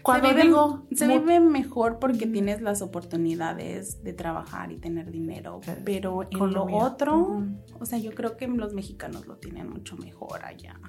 cuando 0.03 0.27
se, 0.27 0.33
vive, 0.33 0.45
digo, 0.47 0.85
se 0.91 1.07
vive 1.07 1.39
mejor 1.39 1.99
porque 1.99 2.27
tienes 2.27 2.61
las 2.61 2.81
oportunidades 2.81 4.03
de 4.03 4.13
trabajar 4.13 4.71
y 4.71 4.77
tener 4.77 5.11
dinero, 5.11 5.61
pero 5.83 6.23
en 6.29 6.53
lo 6.53 6.65
otro, 6.65 7.43
o 7.79 7.85
sea, 7.85 7.99
yo 7.99 8.11
creo 8.11 8.37
que 8.37 8.47
los 8.47 8.73
mexicanos 8.73 9.27
lo 9.27 9.37
tienen 9.37 9.69
mucho 9.69 9.97
mejor 9.97 10.43
allá. 10.43 10.79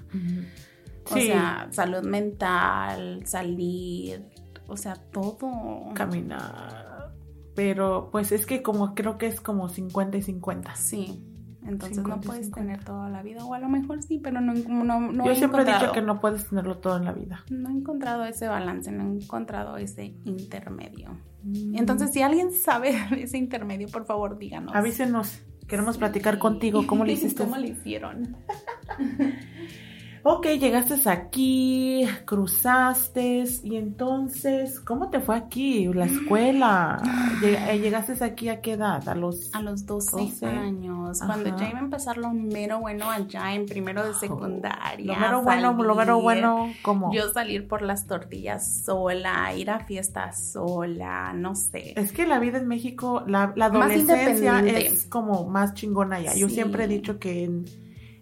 O 1.10 1.14
sea, 1.14 1.68
salud 1.70 2.02
mental, 2.02 3.26
salir, 3.26 4.24
o 4.68 4.76
sea, 4.76 4.94
todo. 4.94 5.92
Caminar. 5.94 7.12
Pero 7.54 8.08
pues 8.10 8.32
es 8.32 8.46
que 8.46 8.62
como 8.62 8.94
creo 8.94 9.18
que 9.18 9.26
es 9.26 9.40
como 9.40 9.68
50 9.68 10.16
y 10.16 10.22
50. 10.22 10.74
Sí. 10.76 11.22
Entonces 11.66 12.04
no 12.04 12.20
puedes 12.20 12.50
tener 12.50 12.84
toda 12.84 13.08
la 13.08 13.22
vida, 13.22 13.44
o 13.44 13.54
a 13.54 13.58
lo 13.58 13.68
mejor 13.68 14.02
sí, 14.02 14.18
pero 14.18 14.40
no, 14.40 14.52
no, 14.52 15.00
no 15.00 15.26
Yo 15.26 15.34
siempre 15.34 15.62
he 15.62 15.64
dicho 15.64 15.92
que 15.92 16.02
no 16.02 16.20
puedes 16.20 16.48
tenerlo 16.48 16.78
todo 16.78 16.96
en 16.96 17.04
la 17.04 17.12
vida. 17.12 17.44
No 17.50 17.70
he 17.70 17.72
encontrado 17.72 18.24
ese 18.24 18.48
balance, 18.48 18.90
no 18.90 19.04
he 19.04 19.22
encontrado 19.22 19.76
ese 19.76 20.14
intermedio. 20.24 21.10
Mm. 21.44 21.76
Entonces, 21.76 22.10
si 22.12 22.22
alguien 22.22 22.52
sabe 22.52 22.96
ese 23.16 23.38
intermedio, 23.38 23.88
por 23.88 24.04
favor, 24.04 24.38
díganos. 24.38 24.74
Avísenos, 24.74 25.40
queremos 25.68 25.98
platicar 25.98 26.38
contigo, 26.38 26.86
¿cómo 26.86 27.04
le 27.04 27.12
hiciste? 27.14 27.44
¿Cómo 27.44 27.56
le 27.56 27.68
hicieron? 27.68 28.36
Ok, 30.24 30.46
llegaste 30.60 31.08
aquí, 31.10 32.06
cruzaste 32.24 33.44
y 33.64 33.74
entonces, 33.74 34.78
¿cómo 34.78 35.10
te 35.10 35.18
fue 35.18 35.34
aquí? 35.34 35.92
La 35.92 36.04
escuela. 36.04 37.02
Eh, 37.42 37.80
¿Llegaste 37.80 38.22
aquí 38.24 38.48
a 38.48 38.60
qué 38.60 38.72
edad? 38.72 39.08
A 39.08 39.16
los, 39.16 39.52
a 39.52 39.60
los 39.60 39.84
12, 39.84 40.46
años. 40.46 41.18
Cuando 41.26 41.56
ya 41.56 41.70
iba 41.70 41.80
a 41.80 41.82
empezar 41.82 42.18
lo 42.18 42.30
mero 42.30 42.78
bueno 42.78 43.10
allá 43.10 43.52
en 43.52 43.66
primero 43.66 44.06
de 44.06 44.14
secundaria. 44.14 45.12
Lo 45.12 45.16
mero 45.16 45.42
bueno, 45.42 45.82
lo 45.82 45.94
mero 45.96 46.20
bueno, 46.20 46.72
¿cómo? 46.82 47.12
Yo 47.12 47.32
salir 47.32 47.66
por 47.66 47.82
las 47.82 48.06
tortillas 48.06 48.84
sola, 48.84 49.52
ir 49.56 49.70
a 49.70 49.80
fiestas 49.80 50.52
sola, 50.52 51.32
no 51.32 51.56
sé. 51.56 51.94
Es 51.96 52.12
que 52.12 52.28
la 52.28 52.38
vida 52.38 52.58
en 52.58 52.68
México, 52.68 53.24
la, 53.26 53.52
adolescencia 53.56 54.60
es 54.60 55.04
como 55.06 55.48
más 55.48 55.74
chingona 55.74 56.20
ya. 56.20 56.32
Yo 56.36 56.48
siempre 56.48 56.84
he 56.84 56.88
dicho 56.88 57.18
que 57.18 57.42
en 57.42 57.64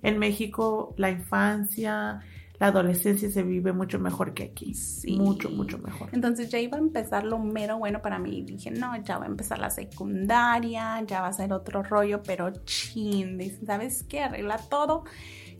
en 0.02 0.18
México 0.18 0.94
la 0.96 1.10
infancia, 1.10 2.20
la 2.60 2.66
adolescencia 2.66 3.30
se 3.30 3.42
vive 3.42 3.72
mucho 3.72 3.98
mejor 3.98 4.34
que 4.34 4.44
aquí. 4.44 4.74
Sí. 4.74 5.16
Mucho, 5.16 5.48
mucho 5.48 5.78
mejor. 5.78 6.10
Entonces 6.12 6.50
ya 6.50 6.58
iba 6.58 6.76
a 6.76 6.80
empezar 6.80 7.24
lo 7.24 7.38
mero 7.38 7.78
bueno 7.78 8.02
para 8.02 8.18
mí. 8.18 8.42
Dije, 8.42 8.70
no, 8.70 9.02
ya 9.02 9.16
va 9.16 9.24
a 9.24 9.28
empezar 9.28 9.58
la 9.58 9.70
secundaria, 9.70 11.02
ya 11.06 11.22
va 11.22 11.28
a 11.28 11.32
ser 11.32 11.54
otro 11.54 11.82
rollo, 11.82 12.22
pero 12.22 12.50
chin, 12.64 13.40
¿sabes 13.64 14.02
qué? 14.02 14.20
Arregla 14.20 14.58
todo, 14.58 15.04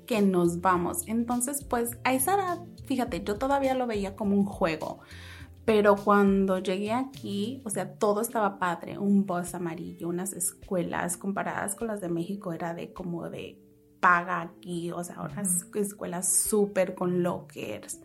que 0.06 0.20
nos 0.20 0.60
vamos. 0.60 1.08
Entonces, 1.08 1.64
pues 1.64 1.96
a 2.04 2.12
esa 2.12 2.34
edad, 2.34 2.58
fíjate, 2.84 3.24
yo 3.24 3.36
todavía 3.36 3.74
lo 3.74 3.86
veía 3.86 4.14
como 4.14 4.36
un 4.36 4.44
juego. 4.44 5.00
Pero 5.64 5.96
cuando 5.96 6.58
llegué 6.58 6.92
aquí, 6.92 7.62
o 7.64 7.70
sea, 7.70 7.94
todo 7.94 8.20
estaba 8.20 8.58
padre, 8.58 8.98
un 8.98 9.24
bus 9.24 9.54
amarillo, 9.54 10.08
unas 10.08 10.34
escuelas 10.34 11.16
comparadas 11.16 11.76
con 11.76 11.86
las 11.86 12.02
de 12.02 12.10
México 12.10 12.52
era 12.52 12.74
de 12.74 12.92
como 12.92 13.30
de 13.30 13.58
paga 14.00 14.40
aquí, 14.40 14.90
o 14.90 15.04
sea, 15.04 15.20
unas 15.20 15.66
escuelas 15.74 16.32
súper 16.32 16.94
con 16.94 17.22
lockers, 17.22 18.00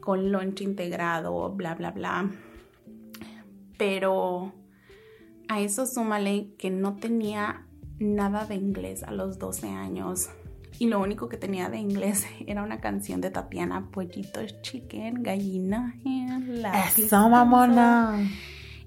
con 0.00 0.30
lunch 0.30 0.60
integrado, 0.60 1.50
bla, 1.54 1.74
bla, 1.74 1.92
bla. 1.92 2.30
Pero 3.78 4.52
a 5.48 5.60
eso 5.60 5.86
súmale 5.86 6.54
que 6.58 6.70
no 6.70 6.96
tenía 6.96 7.66
nada 7.98 8.44
de 8.44 8.56
inglés 8.56 9.02
a 9.02 9.12
los 9.12 9.38
12 9.38 9.68
años. 9.68 10.28
Y 10.78 10.88
lo 10.88 11.00
único 11.00 11.28
que 11.28 11.38
tenía 11.38 11.70
de 11.70 11.78
inglés 11.78 12.26
era 12.46 12.62
una 12.62 12.80
canción 12.80 13.20
de 13.20 13.30
Tatiana, 13.30 13.90
Pollitos 13.90 14.60
Chicken, 14.62 15.22
Gallina. 15.22 15.94
La 16.46 16.88
eso, 16.88 17.28
mamona. 17.28 18.18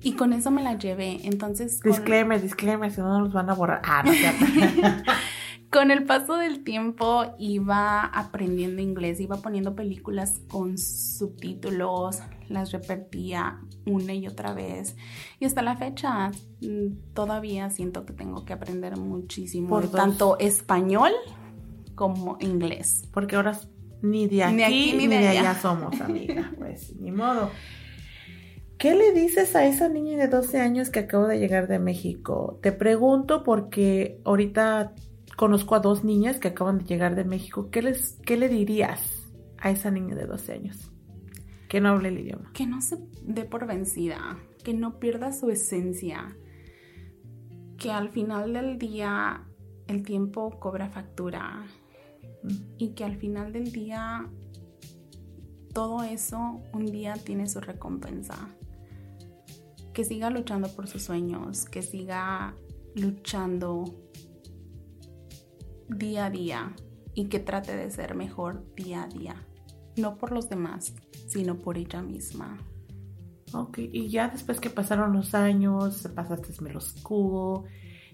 Y 0.01 0.13
con 0.13 0.31
eso 0.33 0.49
me 0.51 0.63
la 0.63 0.77
llevé. 0.77 1.19
Entonces. 1.23 1.81
Disclaimer, 1.81 2.41
disclaimer, 2.41 2.91
si 2.91 3.01
no 3.01 3.19
nos 3.19 3.33
van 3.33 3.49
a 3.49 3.53
borrar. 3.53 3.81
Ah, 3.83 4.03
no, 4.03 4.11
con 5.71 5.91
el 5.91 6.05
paso 6.05 6.37
del 6.37 6.63
tiempo 6.63 7.35
iba 7.37 8.05
aprendiendo 8.05 8.81
inglés, 8.81 9.19
iba 9.19 9.37
poniendo 9.37 9.75
películas 9.75 10.41
con 10.49 10.77
subtítulos, 10.77 12.19
las 12.47 12.71
repetía 12.71 13.59
una 13.85 14.13
y 14.13 14.27
otra 14.27 14.53
vez. 14.53 14.95
Y 15.39 15.45
hasta 15.45 15.61
la 15.61 15.75
fecha 15.75 16.31
mm, 16.61 17.13
todavía 17.13 17.69
siento 17.69 18.05
que 18.05 18.13
tengo 18.13 18.45
que 18.45 18.53
aprender 18.53 18.97
muchísimo, 18.97 19.69
Por 19.69 19.91
tanto 19.91 20.39
español 20.39 21.11
como 21.93 22.37
inglés. 22.39 23.07
Porque 23.13 23.35
ahora 23.35 23.59
ni 24.01 24.27
de 24.27 24.43
aquí 24.43 24.93
ni, 24.95 25.07
de, 25.07 25.27
allá. 25.27 25.55
somos, 25.55 25.99
amiga. 26.01 26.51
Pues 26.57 26.95
ni 26.95 27.11
modo. 27.11 27.51
¿Qué 28.79 28.95
le 28.95 29.11
dices 29.11 29.55
a 29.57 29.65
esa 29.65 29.89
niña 29.89 30.17
de 30.17 30.29
12 30.29 30.61
años 30.61 30.89
que 30.89 30.99
acabo 30.99 31.27
de 31.27 31.37
llegar 31.37 31.67
de 31.67 31.79
México? 31.79 32.59
Te 32.63 32.71
pregunto 32.71 33.43
porque 33.43 34.21
ahorita 34.23 34.93
conozco 35.39 35.73
a 35.73 35.79
dos 35.79 36.03
niñas 36.03 36.37
que 36.37 36.49
acaban 36.49 36.79
de 36.79 36.83
llegar 36.83 37.15
de 37.15 37.23
México. 37.23 37.69
¿Qué, 37.71 37.81
les, 37.81 38.19
qué 38.25 38.35
le 38.35 38.49
dirías 38.49 39.31
a 39.57 39.71
esa 39.71 39.89
niña 39.89 40.13
de 40.13 40.25
12 40.25 40.51
años 40.51 40.91
que 41.69 41.79
no 41.79 41.87
hable 41.87 42.09
el 42.09 42.19
idioma? 42.19 42.51
Que 42.53 42.67
no 42.67 42.81
se 42.81 42.97
dé 43.23 43.45
por 43.45 43.65
vencida, 43.65 44.37
que 44.65 44.73
no 44.73 44.99
pierda 44.99 45.31
su 45.31 45.49
esencia, 45.49 46.35
que 47.77 47.89
al 47.89 48.09
final 48.09 48.51
del 48.51 48.77
día 48.77 49.45
el 49.87 50.03
tiempo 50.03 50.59
cobra 50.59 50.89
factura 50.89 51.65
y 52.77 52.89
que 52.89 53.05
al 53.05 53.15
final 53.15 53.53
del 53.53 53.71
día 53.71 54.29
todo 55.73 56.03
eso 56.03 56.59
un 56.73 56.85
día 56.85 57.13
tiene 57.13 57.47
su 57.47 57.61
recompensa. 57.61 58.35
Que 59.93 60.03
siga 60.03 60.29
luchando 60.31 60.67
por 60.75 60.87
sus 60.87 61.03
sueños, 61.03 61.63
que 61.63 61.81
siga 61.81 62.55
luchando 62.93 63.85
día 65.89 66.25
a 66.25 66.29
día 66.29 66.75
y 67.13 67.25
que 67.25 67.39
trate 67.39 67.75
de 67.75 67.89
ser 67.91 68.15
mejor 68.15 68.63
día 68.75 69.03
a 69.03 69.07
día. 69.07 69.35
no 69.97 70.15
por 70.15 70.31
los 70.31 70.47
demás, 70.47 70.93
sino 71.27 71.55
por 71.55 71.77
ella 71.77 72.01
misma. 72.01 72.57
Ok, 73.53 73.79
y 73.79 74.07
ya 74.09 74.29
después 74.29 74.59
que 74.59 74.69
pasaron 74.69 75.13
los 75.13 75.33
años, 75.33 76.07
pasaste 76.15 76.53
middle 76.61 76.79
school, 76.79 77.63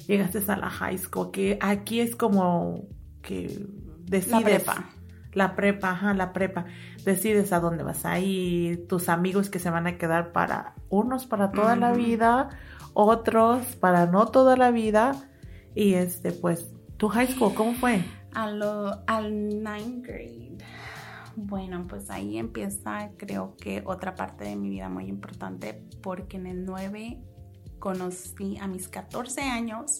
llegaste 0.07 0.39
a 0.47 0.57
la 0.57 0.69
high 0.69 0.97
school, 0.97 1.31
que 1.31 1.59
aquí 1.61 1.99
es 1.99 2.15
como 2.15 2.87
que 3.21 3.67
decides... 4.05 4.31
La 4.31 4.41
prepa. 4.41 4.89
La 5.33 5.55
prepa, 5.55 5.91
ajá, 5.91 6.13
la 6.13 6.31
prepa. 6.31 6.65
Decides 7.03 7.51
a 7.51 7.59
dónde 7.59 7.83
vas 7.83 8.05
a 8.05 8.17
ir, 8.19 8.87
tus 8.87 9.09
amigos 9.09 9.49
que 9.49 9.59
se 9.59 9.69
van 9.69 9.85
a 9.85 9.97
quedar 9.97 10.31
para 10.31 10.75
unos 10.89 11.25
para 11.25 11.51
toda 11.51 11.75
la 11.75 11.91
vida, 11.91 12.49
otros 12.93 13.75
para 13.75 14.05
no 14.05 14.27
toda 14.27 14.55
la 14.55 14.71
vida. 14.71 15.29
Y 15.75 15.95
este, 15.95 16.31
pues, 16.31 16.71
tu 16.97 17.09
high 17.09 17.27
school, 17.27 17.53
¿cómo 17.53 17.73
fue? 17.73 18.03
A 18.33 18.49
lo, 18.49 19.03
al 19.07 19.31
ninth 19.63 20.05
grade. 20.05 20.57
Bueno, 21.35 21.85
pues 21.87 22.09
ahí 22.09 22.37
empieza 22.37 23.09
creo 23.17 23.55
que 23.57 23.83
otra 23.85 24.15
parte 24.15 24.45
de 24.45 24.55
mi 24.55 24.69
vida 24.69 24.87
muy 24.87 25.05
importante 25.05 25.83
porque 26.01 26.37
en 26.37 26.47
el 26.47 26.65
9 26.65 27.21
conocí 27.79 28.57
a 28.57 28.67
mis 28.67 28.87
14 28.87 29.41
años, 29.41 29.99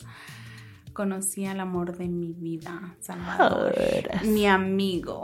conocí 0.93 1.45
al 1.45 1.59
amor 1.59 1.97
de 1.97 2.07
mi 2.07 2.31
vida, 2.31 2.95
Salvador, 3.01 3.75
mi 4.23 4.47
amigo, 4.47 5.23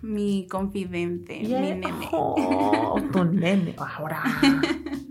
mi 0.00 0.46
confidente, 0.50 1.40
mi 1.40 1.48
nene. 1.48 1.88
Oh, 2.12 2.98
tu 3.12 3.24
nene, 3.24 3.74
ahora. 3.76 4.22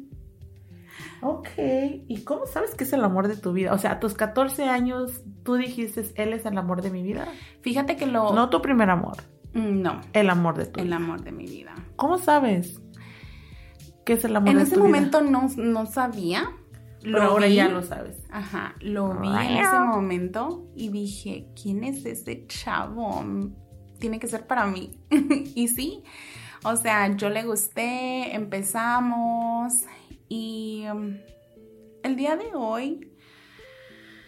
Ok, 1.21 1.49
¿y 2.07 2.23
cómo 2.23 2.47
sabes 2.47 2.73
que 2.73 2.83
es 2.83 2.93
el 2.93 3.03
amor 3.03 3.27
de 3.27 3.37
tu 3.37 3.53
vida? 3.53 3.73
O 3.73 3.77
sea, 3.77 3.93
a 3.93 3.99
tus 3.99 4.15
14 4.15 4.65
años 4.65 5.23
tú 5.43 5.55
dijiste, 5.55 6.11
él 6.15 6.33
es 6.33 6.45
el 6.45 6.57
amor 6.57 6.81
de 6.81 6.89
mi 6.89 7.03
vida. 7.03 7.27
Fíjate 7.61 7.95
que 7.95 8.07
lo... 8.07 8.33
No 8.33 8.49
tu 8.49 8.61
primer 8.61 8.89
amor. 8.89 9.17
Mm, 9.53 9.81
no. 9.81 10.01
El 10.13 10.29
amor 10.31 10.57
de 10.57 10.65
tu 10.65 10.79
El 10.79 10.91
amor 10.93 11.23
de 11.23 11.31
mi 11.31 11.45
vida. 11.45 11.75
¿Cómo 11.95 12.17
sabes 12.17 12.81
qué 14.03 14.13
es 14.13 14.25
el 14.25 14.35
amor 14.35 14.47
de 14.47 14.53
tu 14.53 14.57
vida? 14.57 14.63
En 14.63 14.67
ese 14.67 14.77
momento 14.79 15.21
no, 15.21 15.47
no 15.57 15.85
sabía. 15.85 16.49
Pero 17.03 17.21
ahora 17.21 17.47
ya 17.47 17.67
lo 17.67 17.81
sabes. 17.83 18.17
Ajá, 18.31 18.75
lo 18.79 19.19
vi 19.19 19.27
en 19.27 19.57
ese 19.57 19.79
momento 19.79 20.67
y 20.75 20.89
dije, 20.89 21.47
¿quién 21.59 21.83
es 21.83 22.05
ese 22.05 22.45
chavo? 22.47 23.23
Tiene 23.99 24.19
que 24.19 24.27
ser 24.27 24.45
para 24.45 24.65
mí. 24.65 24.91
y 25.09 25.67
sí, 25.67 26.03
o 26.63 26.75
sea, 26.75 27.15
yo 27.15 27.29
le 27.29 27.43
gusté, 27.43 28.35
empezamos 28.35 29.73
y 30.31 30.85
um, 30.89 31.17
el 32.03 32.15
día 32.15 32.37
de 32.37 32.55
hoy 32.55 33.11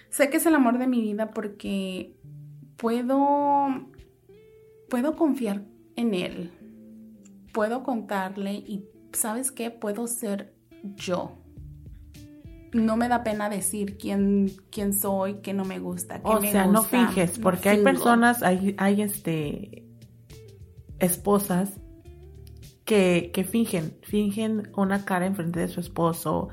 sé 0.10 0.29
que 0.29 0.36
es 0.36 0.45
el 0.45 0.53
amor 0.53 0.77
de 0.77 0.86
mi 0.86 1.00
vida 1.00 1.31
porque 1.31 2.17
puedo 2.75 3.67
puedo 4.89 5.15
confiar 5.15 5.63
en 5.95 6.13
él. 6.13 6.51
Puedo 7.53 7.83
contarle 7.83 8.51
y 8.51 8.86
¿sabes 9.13 9.53
qué? 9.53 9.72
Puedo 9.72 10.07
ser 10.07 10.53
yo. 10.83 11.38
No 12.74 12.98
me 12.98 13.07
da 13.07 13.24
pena 13.24 13.48
decir 13.48 13.98
quién, 13.98 14.51
quién 14.72 14.91
soy, 14.91 15.36
qué 15.36 15.53
no 15.53 15.63
me 15.63 15.79
gusta, 15.79 16.22
qué 16.22 16.27
o 16.27 16.41
sea, 16.41 16.67
no 16.67 16.83
finges, 16.83 17.39
porque 17.39 17.69
hay 17.69 17.81
personas, 17.81 18.43
hay, 18.43 18.75
hay 18.77 19.03
este 19.03 19.86
esposas 21.00 21.79
que, 22.86 23.32
que, 23.34 23.43
fingen, 23.43 23.98
fingen 24.02 24.72
una 24.76 25.06
cara 25.06 25.26
enfrente 25.26 25.60
de 25.60 25.67
su 25.67 25.80
esposo, 25.80 26.50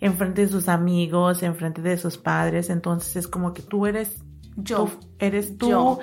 enfrente 0.00 0.42
de 0.42 0.48
sus 0.48 0.68
amigos, 0.68 1.42
enfrente 1.42 1.82
de 1.82 1.98
sus 1.98 2.18
padres, 2.18 2.70
entonces 2.70 3.16
es 3.16 3.28
como 3.28 3.52
que 3.52 3.62
tú 3.62 3.86
eres 3.86 4.22
yo, 4.56 4.88
eres 5.18 5.56
tú, 5.56 5.68
yo. 5.68 5.98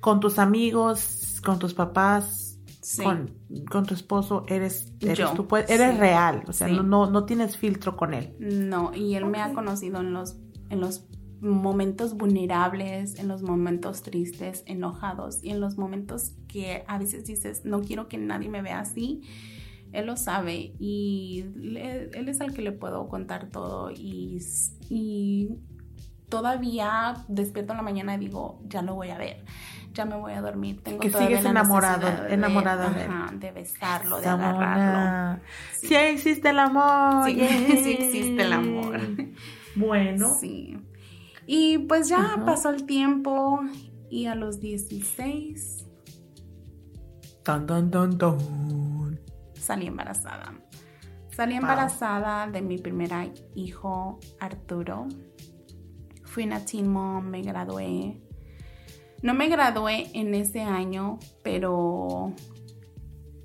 con 0.00 0.20
tus 0.20 0.38
amigos, 0.38 1.40
con 1.44 1.58
tus 1.58 1.74
papás, 1.74 2.58
con, 3.02 3.30
con, 3.70 3.86
tu 3.86 3.94
esposo, 3.94 4.44
eres, 4.48 4.92
eres, 5.00 5.32
tú 5.34 5.46
eres 5.56 5.98
real, 5.98 6.42
o 6.48 6.52
sea, 6.52 6.68
no, 6.68 7.10
no, 7.10 7.24
tienes 7.24 7.56
filtro 7.56 7.96
con 7.96 8.14
él. 8.14 8.34
No, 8.38 8.92
y 8.94 9.14
él 9.14 9.26
me 9.26 9.40
ha 9.40 9.52
conocido 9.52 10.00
en 10.00 10.12
los, 10.12 10.36
en 10.68 10.80
los 10.80 11.06
momentos 11.40 12.14
vulnerables, 12.14 13.18
en 13.18 13.28
los 13.28 13.42
momentos 13.42 14.02
tristes, 14.02 14.62
enojados 14.66 15.42
y 15.42 15.50
en 15.50 15.60
los 15.60 15.78
momentos 15.78 16.34
que 16.48 16.84
a 16.86 16.98
veces 16.98 17.26
dices, 17.26 17.64
no 17.64 17.80
quiero 17.80 18.08
que 18.08 18.18
nadie 18.18 18.48
me 18.48 18.62
vea 18.62 18.80
así. 18.80 19.22
Él 19.92 20.06
lo 20.06 20.16
sabe 20.16 20.72
y 20.78 21.44
él 21.74 22.28
es 22.28 22.40
al 22.40 22.54
que 22.54 22.62
le 22.62 22.72
puedo 22.72 23.08
contar 23.08 23.48
todo 23.50 23.90
y, 23.90 24.38
y 24.88 25.50
todavía 26.28 27.24
despierto 27.26 27.72
en 27.72 27.78
la 27.78 27.82
mañana 27.82 28.14
y 28.14 28.18
digo, 28.18 28.60
ya 28.68 28.82
lo 28.82 28.94
voy 28.94 29.10
a 29.10 29.18
ver 29.18 29.44
ya 29.92 30.04
me 30.04 30.16
voy 30.16 30.32
a 30.32 30.40
dormir. 30.40 30.80
Tengo 30.82 31.00
que 31.00 31.10
sigues 31.10 31.44
enamorado, 31.44 32.06
de, 32.06 33.04
ajá, 33.04 33.30
de 33.32 33.50
besarlo, 33.52 34.20
de 34.20 34.28
agarrarlo. 34.28 35.42
Sí. 35.72 35.94
existe 35.94 36.50
el 36.50 36.58
amor. 36.58 37.26
Sí, 37.26 37.34
sí 37.82 37.96
existe 37.98 38.42
el 38.42 38.52
amor. 38.52 39.00
Bueno. 39.74 40.34
Sí. 40.40 40.78
Y 41.46 41.78
pues 41.78 42.08
ya 42.08 42.42
pasó 42.46 42.70
el 42.70 42.86
tiempo 42.86 43.60
y 44.08 44.26
a 44.26 44.34
los 44.34 44.60
16 44.60 45.86
tan, 47.42 47.66
tan, 47.66 47.90
tan, 47.90 48.18
tan. 48.18 48.38
salí 49.54 49.86
embarazada. 49.86 50.54
Salí 51.30 51.54
embarazada 51.54 52.46
de 52.46 52.60
mi 52.60 52.78
primer 52.78 53.10
hijo, 53.54 54.20
Arturo. 54.38 55.08
Fui 56.24 56.44
una 56.44 56.64
teen 56.64 56.92
mom, 56.92 57.24
me 57.24 57.42
gradué 57.42 58.20
no 59.22 59.34
me 59.34 59.48
gradué 59.48 60.10
en 60.14 60.34
ese 60.34 60.62
año, 60.62 61.18
pero 61.42 62.32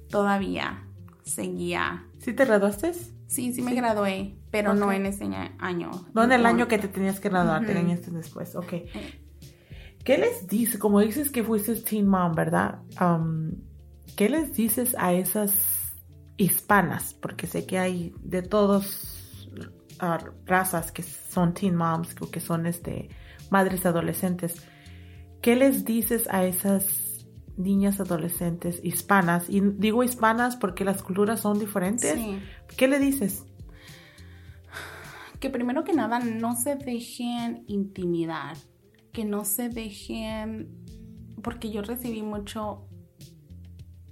todavía 0.10 0.88
seguía. 1.24 2.08
¿Sí 2.20 2.34
te 2.34 2.46
graduaste? 2.46 2.94
Sí, 3.28 3.54
sí 3.54 3.62
me 3.62 3.74
gradué, 3.74 4.38
pero 4.56 4.74
no 4.74 4.89
en 4.94 5.06
ese 5.06 5.26
año. 5.60 5.91
No 6.13 6.24
en 6.24 6.32
el 6.32 6.46
año 6.46 6.70
que 6.70 6.78
te 6.78 6.88
tenías 6.88 7.20
que 7.20 7.28
graduar, 7.28 7.65
te 7.65 7.74
después, 7.74 8.56
ok. 8.56 8.74
¿Qué 10.06 10.18
les 10.18 10.48
dices? 10.48 10.80
Como 10.80 11.02
dices 11.02 11.30
que 11.30 11.44
fuiste 11.44 11.76
teen 11.76 12.08
mom, 12.08 12.34
¿verdad? 12.34 12.80
Um, 13.02 13.52
¿Qué 14.15 14.30
les 14.30 14.54
dices 14.54 14.96
a 14.98 15.12
esas 15.12 15.52
hispanas? 16.38 17.13
Porque 17.15 17.48
sé 17.48 17.65
que 17.65 17.78
hay 17.78 18.13
de 18.24 18.44
todas 18.44 19.50
uh, 20.02 20.24
razas 20.46 20.94
que 20.94 21.04
son 21.04 21.54
teen 21.54 21.76
moms, 21.76 22.15
que 22.15 22.39
son 22.39 22.65
este, 22.65 23.10
madres 23.50 23.86
adolescentes. 23.86 24.65
¿Qué 25.41 25.58
les 25.58 25.84
dices 25.84 26.30
a 26.32 26.46
esas 26.46 27.28
niñas 27.58 28.00
adolescentes 28.00 28.80
hispanas? 28.82 29.50
Y 29.50 29.60
digo 29.60 30.02
hispanas 30.02 30.56
porque 30.56 30.86
las 30.86 31.04
culturas 31.04 31.41
son 31.41 31.60
diferentes. 31.60 32.18
¿Qué 32.78 32.88
le 32.88 33.00
dices? 33.00 33.44
Que 35.39 35.50
primero 35.50 35.84
que 35.84 35.93
nada 35.93 36.19
no 36.19 36.56
se 36.56 36.76
dejen 36.76 37.63
intimidar, 37.67 38.58
que 39.12 39.26
no 39.26 39.45
se 39.45 39.69
dejen, 39.69 40.69
porque 41.43 41.71
yo 41.71 41.82
recibí 41.82 42.21
mucho, 42.21 42.88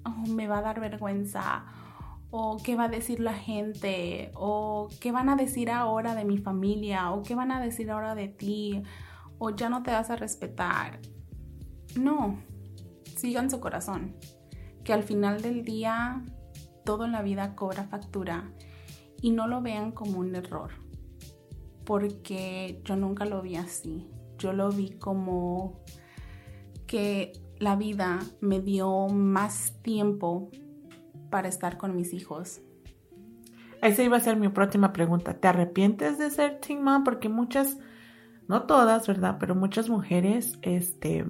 oh, 0.06 0.28
me 0.30 0.48
va 0.48 0.60
a 0.60 0.62
dar 0.62 0.80
vergüenza, 0.80 1.66
o 2.30 2.58
qué 2.58 2.76
va 2.76 2.86
a 2.86 2.90
decir 2.90 3.20
la 3.20 3.34
gente, 3.34 4.32
o 4.34 4.90
qué 5.00 5.12
van 5.12 5.30
a 5.30 5.36
decir 5.36 5.70
ahora 5.70 6.16
de 6.16 6.26
mi 6.26 6.38
familia, 6.38 7.12
o 7.12 7.22
qué 7.24 7.36
van 7.36 7.52
a 7.52 7.62
decir 7.62 7.92
ahora 7.92 8.16
de 8.16 8.28
ti, 8.28 8.84
o 9.38 9.52
ya 9.52 9.70
no 9.70 9.84
te 9.84 9.92
vas 9.92 10.10
a 10.10 10.16
respetar. 10.16 11.00
No, 11.96 12.40
sigan 13.16 13.52
su 13.52 13.60
corazón, 13.60 14.16
que 14.84 14.94
al 14.94 15.04
final 15.04 15.42
del 15.42 15.64
día 15.64 16.24
todo 16.84 17.06
en 17.06 17.12
la 17.12 17.22
vida 17.22 17.56
cobra 17.56 17.84
factura 17.84 18.52
y 19.22 19.32
no 19.32 19.48
lo 19.48 19.62
vean 19.62 19.92
como 19.92 20.20
un 20.20 20.36
error, 20.36 20.72
porque 21.86 22.82
yo 22.84 22.96
nunca 22.96 23.26
lo 23.26 23.42
vi 23.42 23.56
así, 23.56 24.08
yo 24.38 24.54
lo 24.54 24.70
vi 24.70 24.92
como 24.92 25.80
que 26.88 27.34
la 27.60 27.76
vida 27.76 28.20
me 28.42 28.60
dio 28.60 29.08
más 29.08 29.76
tiempo 29.82 30.50
para 31.30 31.48
estar 31.48 31.78
con 31.78 31.96
mis 31.96 32.14
hijos. 32.14 32.62
Esa 33.82 34.04
iba 34.04 34.18
a 34.18 34.22
ser 34.22 34.38
mi 34.38 34.50
próxima 34.50 34.94
pregunta. 34.94 35.34
¿Te 35.34 35.48
arrepientes 35.48 36.18
de 36.18 36.30
ser 36.30 36.60
teen 36.60 36.84
mom? 36.84 37.04
Porque 37.04 37.28
muchas, 37.28 37.78
no 38.48 38.64
todas, 38.64 39.08
¿verdad? 39.08 39.38
Pero 39.40 39.56
muchas 39.56 39.90
mujeres, 39.90 40.58
este, 40.62 41.26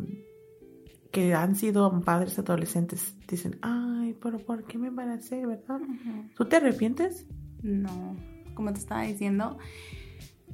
que 1.12 1.34
han 1.34 1.56
sido 1.56 2.02
padres 2.02 2.38
adolescentes 2.38 3.16
dicen, 3.28 3.58
ay, 3.62 4.16
pero 4.22 4.40
¿por 4.40 4.66
qué 4.66 4.78
me 4.78 4.88
embaracé, 4.88 5.46
verdad? 5.46 5.80
¿Tú 6.36 6.46
te 6.46 6.58
arrepientes? 6.58 7.28
No, 7.62 8.16
como 8.56 8.74
te 8.74 8.80
estaba 8.80 9.04
diciendo, 9.04 9.58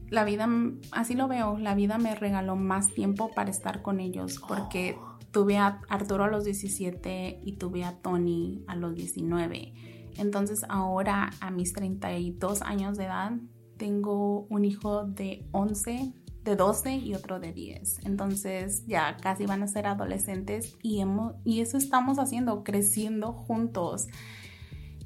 la 0.10 0.24
vida, 0.24 0.48
así 0.92 1.16
lo 1.16 1.28
veo, 1.28 1.58
la 1.58 1.76
vida 1.76 1.98
me 1.98 2.16
regaló 2.16 2.56
más 2.56 2.94
tiempo 2.94 3.32
para 3.34 3.50
estar 3.50 3.82
con 3.82 4.00
ellos 4.00 4.40
porque 4.48 4.98
oh. 5.00 5.18
tuve 5.32 5.58
a 5.58 5.82
Arturo 5.90 6.24
a 6.24 6.28
los 6.28 6.46
17 6.46 7.42
y 7.44 7.54
tuve 7.54 7.84
a 7.84 7.94
Tony 7.98 8.64
a 8.68 8.76
los 8.76 8.96
19. 8.96 9.74
Entonces 10.18 10.66
ahora 10.68 11.32
a 11.40 11.52
mis 11.52 11.74
32 11.74 12.62
años 12.62 12.98
de 12.98 13.06
edad 13.06 13.32
tengo 13.78 14.42
un 14.50 14.66
hijo 14.66 15.06
de 15.06 15.46
11 15.52 16.14
de 16.44 16.56
12 16.56 16.96
y 16.96 17.16
otro 17.16 17.40
de 17.40 17.54
10. 17.54 18.06
Entonces 18.06 18.86
ya 18.88 19.18
casi 19.18 19.46
van 19.46 19.64
a 19.64 19.68
ser 19.68 19.88
adolescentes 19.88 20.76
y, 20.82 21.00
hemos, 21.00 21.36
y 21.44 21.62
eso 21.62 21.78
estamos 21.78 22.18
haciendo, 22.18 22.64
creciendo 22.64 23.34
juntos. 23.34 24.08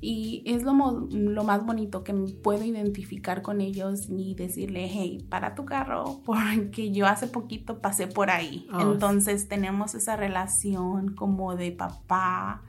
Y 0.06 0.44
es 0.46 0.64
lo, 0.64 0.74
lo, 1.12 1.44
más 1.46 1.66
bonito 1.66 2.04
que 2.04 2.14
puedo 2.14 2.66
identificar 2.66 3.42
con 3.42 3.62
ellos 3.62 4.10
y 4.10 4.36
decirle, 4.36 4.90
hey, 4.92 5.26
para 5.30 5.56
tu 5.56 5.64
carro, 5.64 6.20
porque 6.26 6.92
yo 6.92 7.08
hace 7.08 7.28
poquito 7.28 7.80
pasé 7.80 8.08
por 8.08 8.30
ahí. 8.30 8.68
Oh, 8.74 8.82
Entonces 8.82 9.48
tenemos 9.48 9.96
esa 9.96 10.18
relación 10.18 11.16
como 11.16 11.56
de 11.56 11.72
papá, 11.72 12.64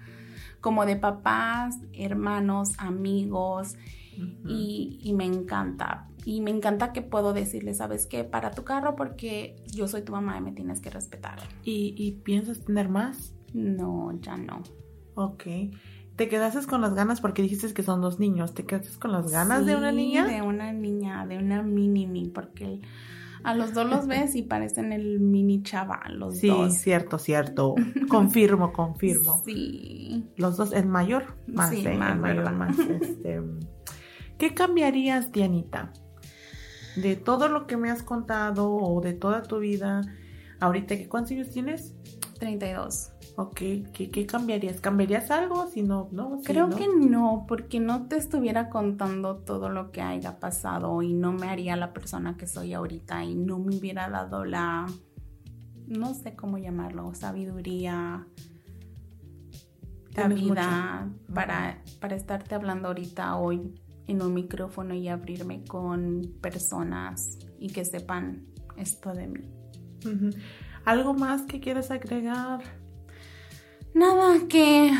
como 0.60 0.86
de 0.86 0.94
papás, 0.94 1.80
hermanos, 1.92 2.74
amigos, 2.78 3.74
y, 4.46 5.00
y, 5.02 5.12
me 5.14 5.24
encanta. 5.24 6.06
Y 6.24 6.40
me 6.40 6.52
encanta 6.52 6.92
que 6.92 7.02
puedo 7.02 7.32
decirle, 7.32 7.74
¿sabes 7.74 8.06
qué? 8.06 8.22
Para 8.22 8.52
tu 8.52 8.62
carro 8.62 8.94
porque 8.94 9.56
yo 9.72 9.88
soy 9.88 10.02
tu 10.02 10.12
mamá 10.12 10.38
y 10.38 10.40
me 10.40 10.52
tienes 10.52 10.80
que 10.80 10.88
respetar. 10.88 11.40
¿Y, 11.64 11.96
y 11.98 12.12
piensas 12.12 12.64
tener 12.64 12.88
más? 12.88 13.34
No, 13.52 14.12
ya 14.20 14.36
no. 14.36 14.62
Ok 15.16 15.42
te 16.16 16.28
quedaste 16.28 16.66
con 16.66 16.80
las 16.80 16.94
ganas 16.94 17.20
porque 17.20 17.42
dijiste 17.42 17.72
que 17.72 17.82
son 17.82 18.00
dos 18.00 18.18
niños. 18.18 18.54
¿Te 18.54 18.64
quedaste 18.64 18.98
con 18.98 19.12
las 19.12 19.30
ganas 19.30 19.66
de 19.66 19.74
una 19.76 19.92
niña? 19.92 20.26
De 20.26 20.42
una 20.42 20.72
niña, 20.72 21.26
de 21.26 21.38
una 21.38 21.62
mini 21.62 22.06
mini, 22.06 22.28
porque 22.28 22.80
a 23.42 23.54
los 23.54 23.74
dos 23.74 23.88
los 23.88 24.06
ves 24.06 24.36
y 24.36 24.42
parecen 24.42 24.92
el 24.92 25.20
mini 25.20 25.62
chaval, 25.62 26.18
los 26.18 26.40
dos. 26.40 26.72
Sí, 26.72 26.78
cierto, 26.78 27.18
cierto. 27.18 27.74
confirmo, 28.08 28.72
confirmo. 28.72 29.42
Sí. 29.44 30.24
Los 30.36 30.56
dos, 30.56 30.72
el 30.72 30.86
mayor 30.86 31.36
más, 31.46 31.70
sí, 31.70 31.86
¿eh? 31.86 31.92
el 31.92 31.98
mayor 31.98 32.52
más. 32.52 32.78
Este, 32.78 33.42
¿Qué 34.38 34.54
cambiarías, 34.54 35.32
Dianita? 35.32 35.92
De 36.96 37.16
todo 37.16 37.48
lo 37.48 37.66
que 37.66 37.76
me 37.76 37.90
has 37.90 38.02
contado 38.02 38.72
o 38.72 39.00
de 39.00 39.14
toda 39.14 39.42
tu 39.42 39.58
vida, 39.58 40.00
ahorita, 40.60 40.94
¿cuántos 41.08 41.32
años 41.32 41.50
tienes? 41.50 41.92
32. 42.38 43.13
Ok, 43.36 43.56
¿qué, 43.92 44.10
qué 44.12 44.26
cambiarías? 44.26 44.80
¿Cambiarías 44.80 45.30
algo? 45.30 45.66
Si 45.68 45.82
no, 45.82 46.08
no. 46.12 46.40
Creo 46.44 46.70
que 46.70 46.86
no, 46.88 47.46
porque 47.48 47.80
no 47.80 48.06
te 48.06 48.16
estuviera 48.16 48.70
contando 48.70 49.38
todo 49.38 49.70
lo 49.70 49.90
que 49.90 50.02
haya 50.02 50.38
pasado 50.38 51.02
y 51.02 51.14
no 51.14 51.32
me 51.32 51.48
haría 51.48 51.74
la 51.74 51.92
persona 51.92 52.36
que 52.36 52.46
soy 52.46 52.74
ahorita 52.74 53.24
y 53.24 53.34
no 53.34 53.58
me 53.58 53.76
hubiera 53.76 54.08
dado 54.08 54.44
la, 54.44 54.86
no 55.88 56.14
sé 56.14 56.36
cómo 56.36 56.58
llamarlo, 56.58 57.12
sabiduría, 57.14 58.24
la 60.14 60.28
vida 60.28 61.10
para, 61.34 61.82
para 62.00 62.14
estarte 62.14 62.54
hablando 62.54 62.88
ahorita 62.88 63.36
hoy 63.36 63.74
en 64.06 64.22
un 64.22 64.32
micrófono 64.32 64.94
y 64.94 65.08
abrirme 65.08 65.64
con 65.64 66.22
personas 66.40 67.38
y 67.58 67.70
que 67.70 67.84
sepan 67.84 68.46
esto 68.76 69.12
de 69.12 69.26
mí. 69.26 69.50
¿Algo 70.84 71.14
más 71.14 71.42
que 71.42 71.60
quieres 71.60 71.90
agregar? 71.90 72.83
Nada, 73.94 74.40
que 74.48 74.90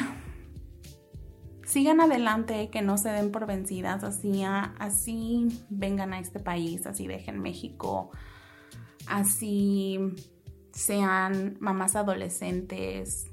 sigan 1.67 2.01
adelante, 2.01 2.71
que 2.71 2.81
no 2.81 2.97
se 2.97 3.09
den 3.09 3.33
por 3.33 3.45
vencidas, 3.45 4.05
así, 4.05 4.45
así 4.45 5.49
vengan 5.69 6.13
a 6.13 6.21
este 6.21 6.39
país, 6.39 6.87
así 6.87 7.09
dejen 7.09 7.41
México, 7.41 8.13
así 9.09 9.99
sean 10.73 11.57
mamás 11.59 11.97
adolescentes, 11.97 13.27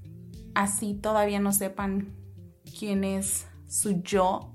así 0.55 0.95
todavía 0.95 1.39
no 1.39 1.53
sepan 1.53 2.15
quién 2.79 3.03
es 3.03 3.45
su 3.67 4.01
yo, 4.01 4.53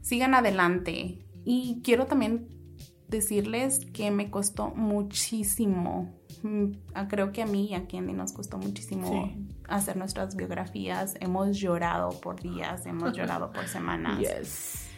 sigan 0.00 0.34
adelante. 0.34 1.18
Y 1.44 1.82
quiero 1.84 2.06
también 2.06 2.48
decirles 3.08 3.84
que 3.92 4.10
me 4.10 4.30
costó 4.30 4.70
muchísimo 4.70 6.21
creo 7.08 7.32
que 7.32 7.42
a 7.42 7.46
mí 7.46 7.68
y 7.70 7.74
a 7.74 7.86
Candy 7.86 8.12
nos 8.12 8.32
costó 8.32 8.58
muchísimo 8.58 9.32
hacer 9.68 9.96
nuestras 9.96 10.36
biografías. 10.36 11.14
Hemos 11.20 11.58
llorado 11.58 12.10
por 12.20 12.40
días, 12.40 12.86
hemos 12.86 13.12
llorado 13.16 13.52
por 13.52 13.66
semanas. 13.68 14.88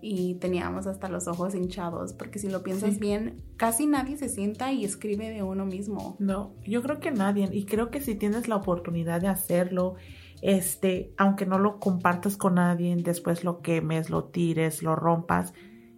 Y 0.00 0.36
teníamos 0.36 0.86
hasta 0.86 1.08
los 1.08 1.26
ojos 1.26 1.56
hinchados, 1.56 2.12
porque 2.12 2.38
si 2.38 2.48
lo 2.48 2.62
piensas 2.62 3.00
bien, 3.00 3.42
casi 3.56 3.86
nadie 3.86 4.16
se 4.16 4.28
sienta 4.28 4.70
y 4.70 4.84
escribe 4.84 5.28
de 5.28 5.42
uno 5.42 5.66
mismo. 5.66 6.16
No, 6.20 6.54
yo 6.64 6.82
creo 6.82 7.00
que 7.00 7.10
nadie. 7.10 7.48
Y 7.52 7.64
creo 7.64 7.90
que 7.90 8.00
si 8.00 8.14
tienes 8.14 8.46
la 8.46 8.56
oportunidad 8.56 9.20
de 9.20 9.26
hacerlo, 9.26 9.96
este, 10.40 11.12
aunque 11.16 11.46
no 11.46 11.58
lo 11.58 11.80
compartas 11.80 12.36
con 12.36 12.54
nadie, 12.54 12.94
después 12.96 13.42
lo 13.42 13.60
quemes, 13.60 14.08
lo 14.08 14.24
tires, 14.24 14.84
lo 14.84 14.94
rompas, 14.94 15.52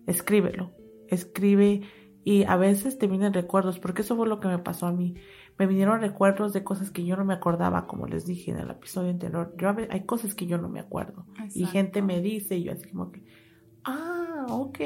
escríbelo. 0.07 0.73
Escribe 1.09 1.83
y 2.25 2.45
a 2.45 2.57
veces 2.57 2.99
te 2.99 3.07
vienen 3.07 3.33
recuerdos, 3.33 3.79
porque 3.79 4.03
eso 4.03 4.17
fue 4.17 4.29
lo 4.29 4.41
que 4.41 4.49
me 4.49 4.59
pasó 4.59 4.87
a 4.87 4.93
mí. 4.93 5.15
Me 5.59 5.67
vinieron 5.67 6.01
recuerdos 6.01 6.53
de 6.53 6.65
cosas 6.65 6.91
que 6.91 7.05
yo 7.05 7.17
no 7.17 7.25
me 7.25 7.35
acordaba, 7.35 7.87
como 7.87 8.07
les 8.07 8.27
dije 8.27 8.51
en 8.51 8.59
el 8.59 8.71
episodio 8.71 9.11
anterior. 9.11 9.55
Yo 9.59 9.75
hay 9.91 10.05
cosas 10.05 10.35
que 10.35 10.47
yo 10.47 10.59
no 10.59 10.69
me 10.69 10.81
acuerdo. 10.81 11.27
Y 11.55 11.67
gente 11.67 12.03
me 12.03 12.21
dice, 12.21 12.57
y 12.57 12.65
yo 12.65 12.73
así 12.73 12.89
como 12.89 13.11
que, 13.11 13.23
ah, 13.85 14.47
ok. 14.49 14.79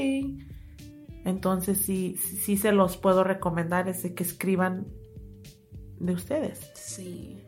Entonces 1.24 1.78
sí, 1.78 2.16
sí 2.16 2.56
se 2.56 2.72
los 2.72 2.96
puedo 2.96 3.24
recomendar, 3.24 3.88
ese 3.88 4.14
que 4.14 4.24
escriban 4.24 4.86
de 5.98 6.12
ustedes. 6.12 6.70
Sí. 6.74 7.43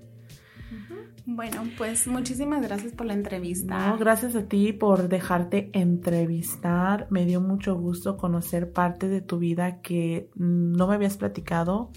Bueno, 1.25 1.65
pues 1.77 2.07
muchísimas 2.07 2.63
gracias 2.63 2.93
por 2.93 3.07
la 3.07 3.15
entrevista. 3.15 3.97
Gracias 3.99 4.37
a 4.37 4.47
ti 4.47 4.73
por 4.73 5.09
dejarte 5.09 5.71
entrevistar. 5.73 7.09
Me 7.11 7.27
dio 7.27 7.41
mucho 7.41 7.75
gusto 7.75 8.17
conocer 8.17 8.73
parte 8.73 9.09
de 9.09 9.21
tu 9.21 9.39
vida 9.39 9.81
que 9.81 10.31
no 10.37 10.87
me 10.87 10.95
habías 10.95 11.17
platicado. 11.17 11.91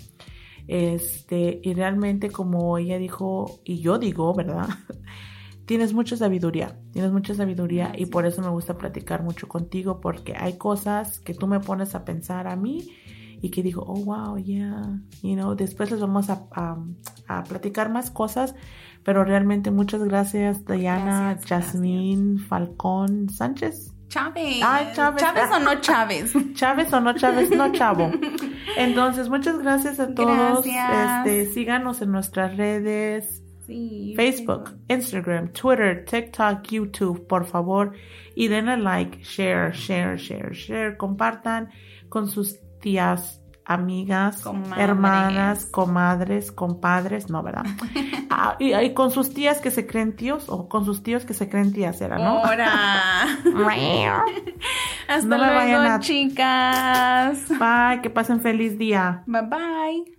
Este, 0.67 1.59
y 1.63 1.73
realmente 1.73 2.29
como 2.29 2.77
ella 2.77 2.97
dijo, 2.97 3.61
y 3.63 3.81
yo 3.81 3.97
digo, 3.97 4.33
¿verdad? 4.33 4.67
tienes 5.69 5.93
mucha 5.93 6.17
sabiduría, 6.17 6.79
tienes 6.93 7.11
mucha 7.11 7.35
sabiduría 7.35 7.93
y 7.95 8.07
por 8.07 8.25
eso 8.25 8.41
me 8.41 8.49
gusta 8.49 8.79
platicar 8.79 9.21
mucho 9.21 9.47
contigo 9.47 10.01
porque 10.01 10.33
hay 10.35 10.57
cosas 10.57 11.19
que 11.19 11.35
tú 11.35 11.45
me 11.45 11.59
pones 11.59 11.93
a 11.93 12.05
pensar 12.05 12.47
a 12.47 12.55
mí 12.55 12.89
y 13.41 13.51
que 13.51 13.63
digo, 13.63 13.83
oh, 13.87 14.03
wow, 14.03 14.37
yeah, 14.37 14.99
you 15.21 15.35
know, 15.35 15.55
después 15.55 15.91
les 15.91 15.99
vamos 15.99 16.29
a, 16.29 16.47
a 17.27 17.43
platicar 17.43 17.89
más 17.89 18.11
cosas 18.11 18.55
pero 19.03 19.23
realmente 19.23 19.71
muchas 19.71 20.03
gracias, 20.03 20.65
Diana, 20.65 21.39
Jasmine, 21.47 22.39
Falcón, 22.39 23.29
Sánchez. 23.29 23.93
Chávez. 24.09 24.59
Chávez. 24.59 25.21
Chávez 25.21 25.51
o 25.51 25.59
no 25.59 25.81
Chávez. 25.81 26.33
Chávez 26.53 26.93
o 26.93 26.99
no 26.99 27.13
Chávez, 27.13 27.49
no 27.51 27.71
chavo. 27.71 28.11
Entonces, 28.77 29.29
muchas 29.29 29.59
gracias 29.59 29.99
a 29.99 30.13
todos. 30.13 30.65
Este, 30.65 31.45
síganos 31.53 32.01
en 32.01 32.11
nuestras 32.11 32.57
redes. 32.57 33.43
Facebook, 34.15 34.79
Instagram, 34.87 35.49
Twitter, 35.53 36.03
TikTok, 36.03 36.63
YouTube, 36.69 37.27
por 37.27 37.45
favor. 37.45 37.93
Y 38.35 38.47
denle 38.47 38.77
like, 38.77 39.23
share, 39.23 39.71
share, 39.73 40.17
share, 40.17 40.55
share. 40.55 40.97
Compartan 40.97 41.69
con 42.09 42.27
sus 42.27 42.59
tías, 42.79 43.41
amigas, 43.65 44.43
hermanas, 44.77 45.65
comadres, 45.67 46.51
compadres, 46.51 47.29
no, 47.29 47.43
¿verdad? 47.43 47.65
Ah, 48.31 48.55
y, 48.59 48.93
con 48.93 49.11
sus 49.11 49.33
tías 49.33 49.59
que 49.59 49.69
se 49.69 49.85
creen 49.85 50.15
tíos 50.15 50.45
o 50.47 50.69
con 50.69 50.85
sus 50.85 51.03
tíos 51.03 51.25
que 51.25 51.33
se 51.33 51.49
creen 51.49 51.73
tías, 51.73 51.99
¿era, 51.99 52.17
no? 52.17 52.45
Ahora. 52.45 53.25
Hasta 55.09 55.37
luego, 55.37 55.99
chicas. 55.99 57.49
Bye, 57.49 58.01
que 58.01 58.09
pasen 58.09 58.39
feliz 58.39 58.77
día. 58.77 59.23
Bye 59.25 59.41
bye. 59.41 60.18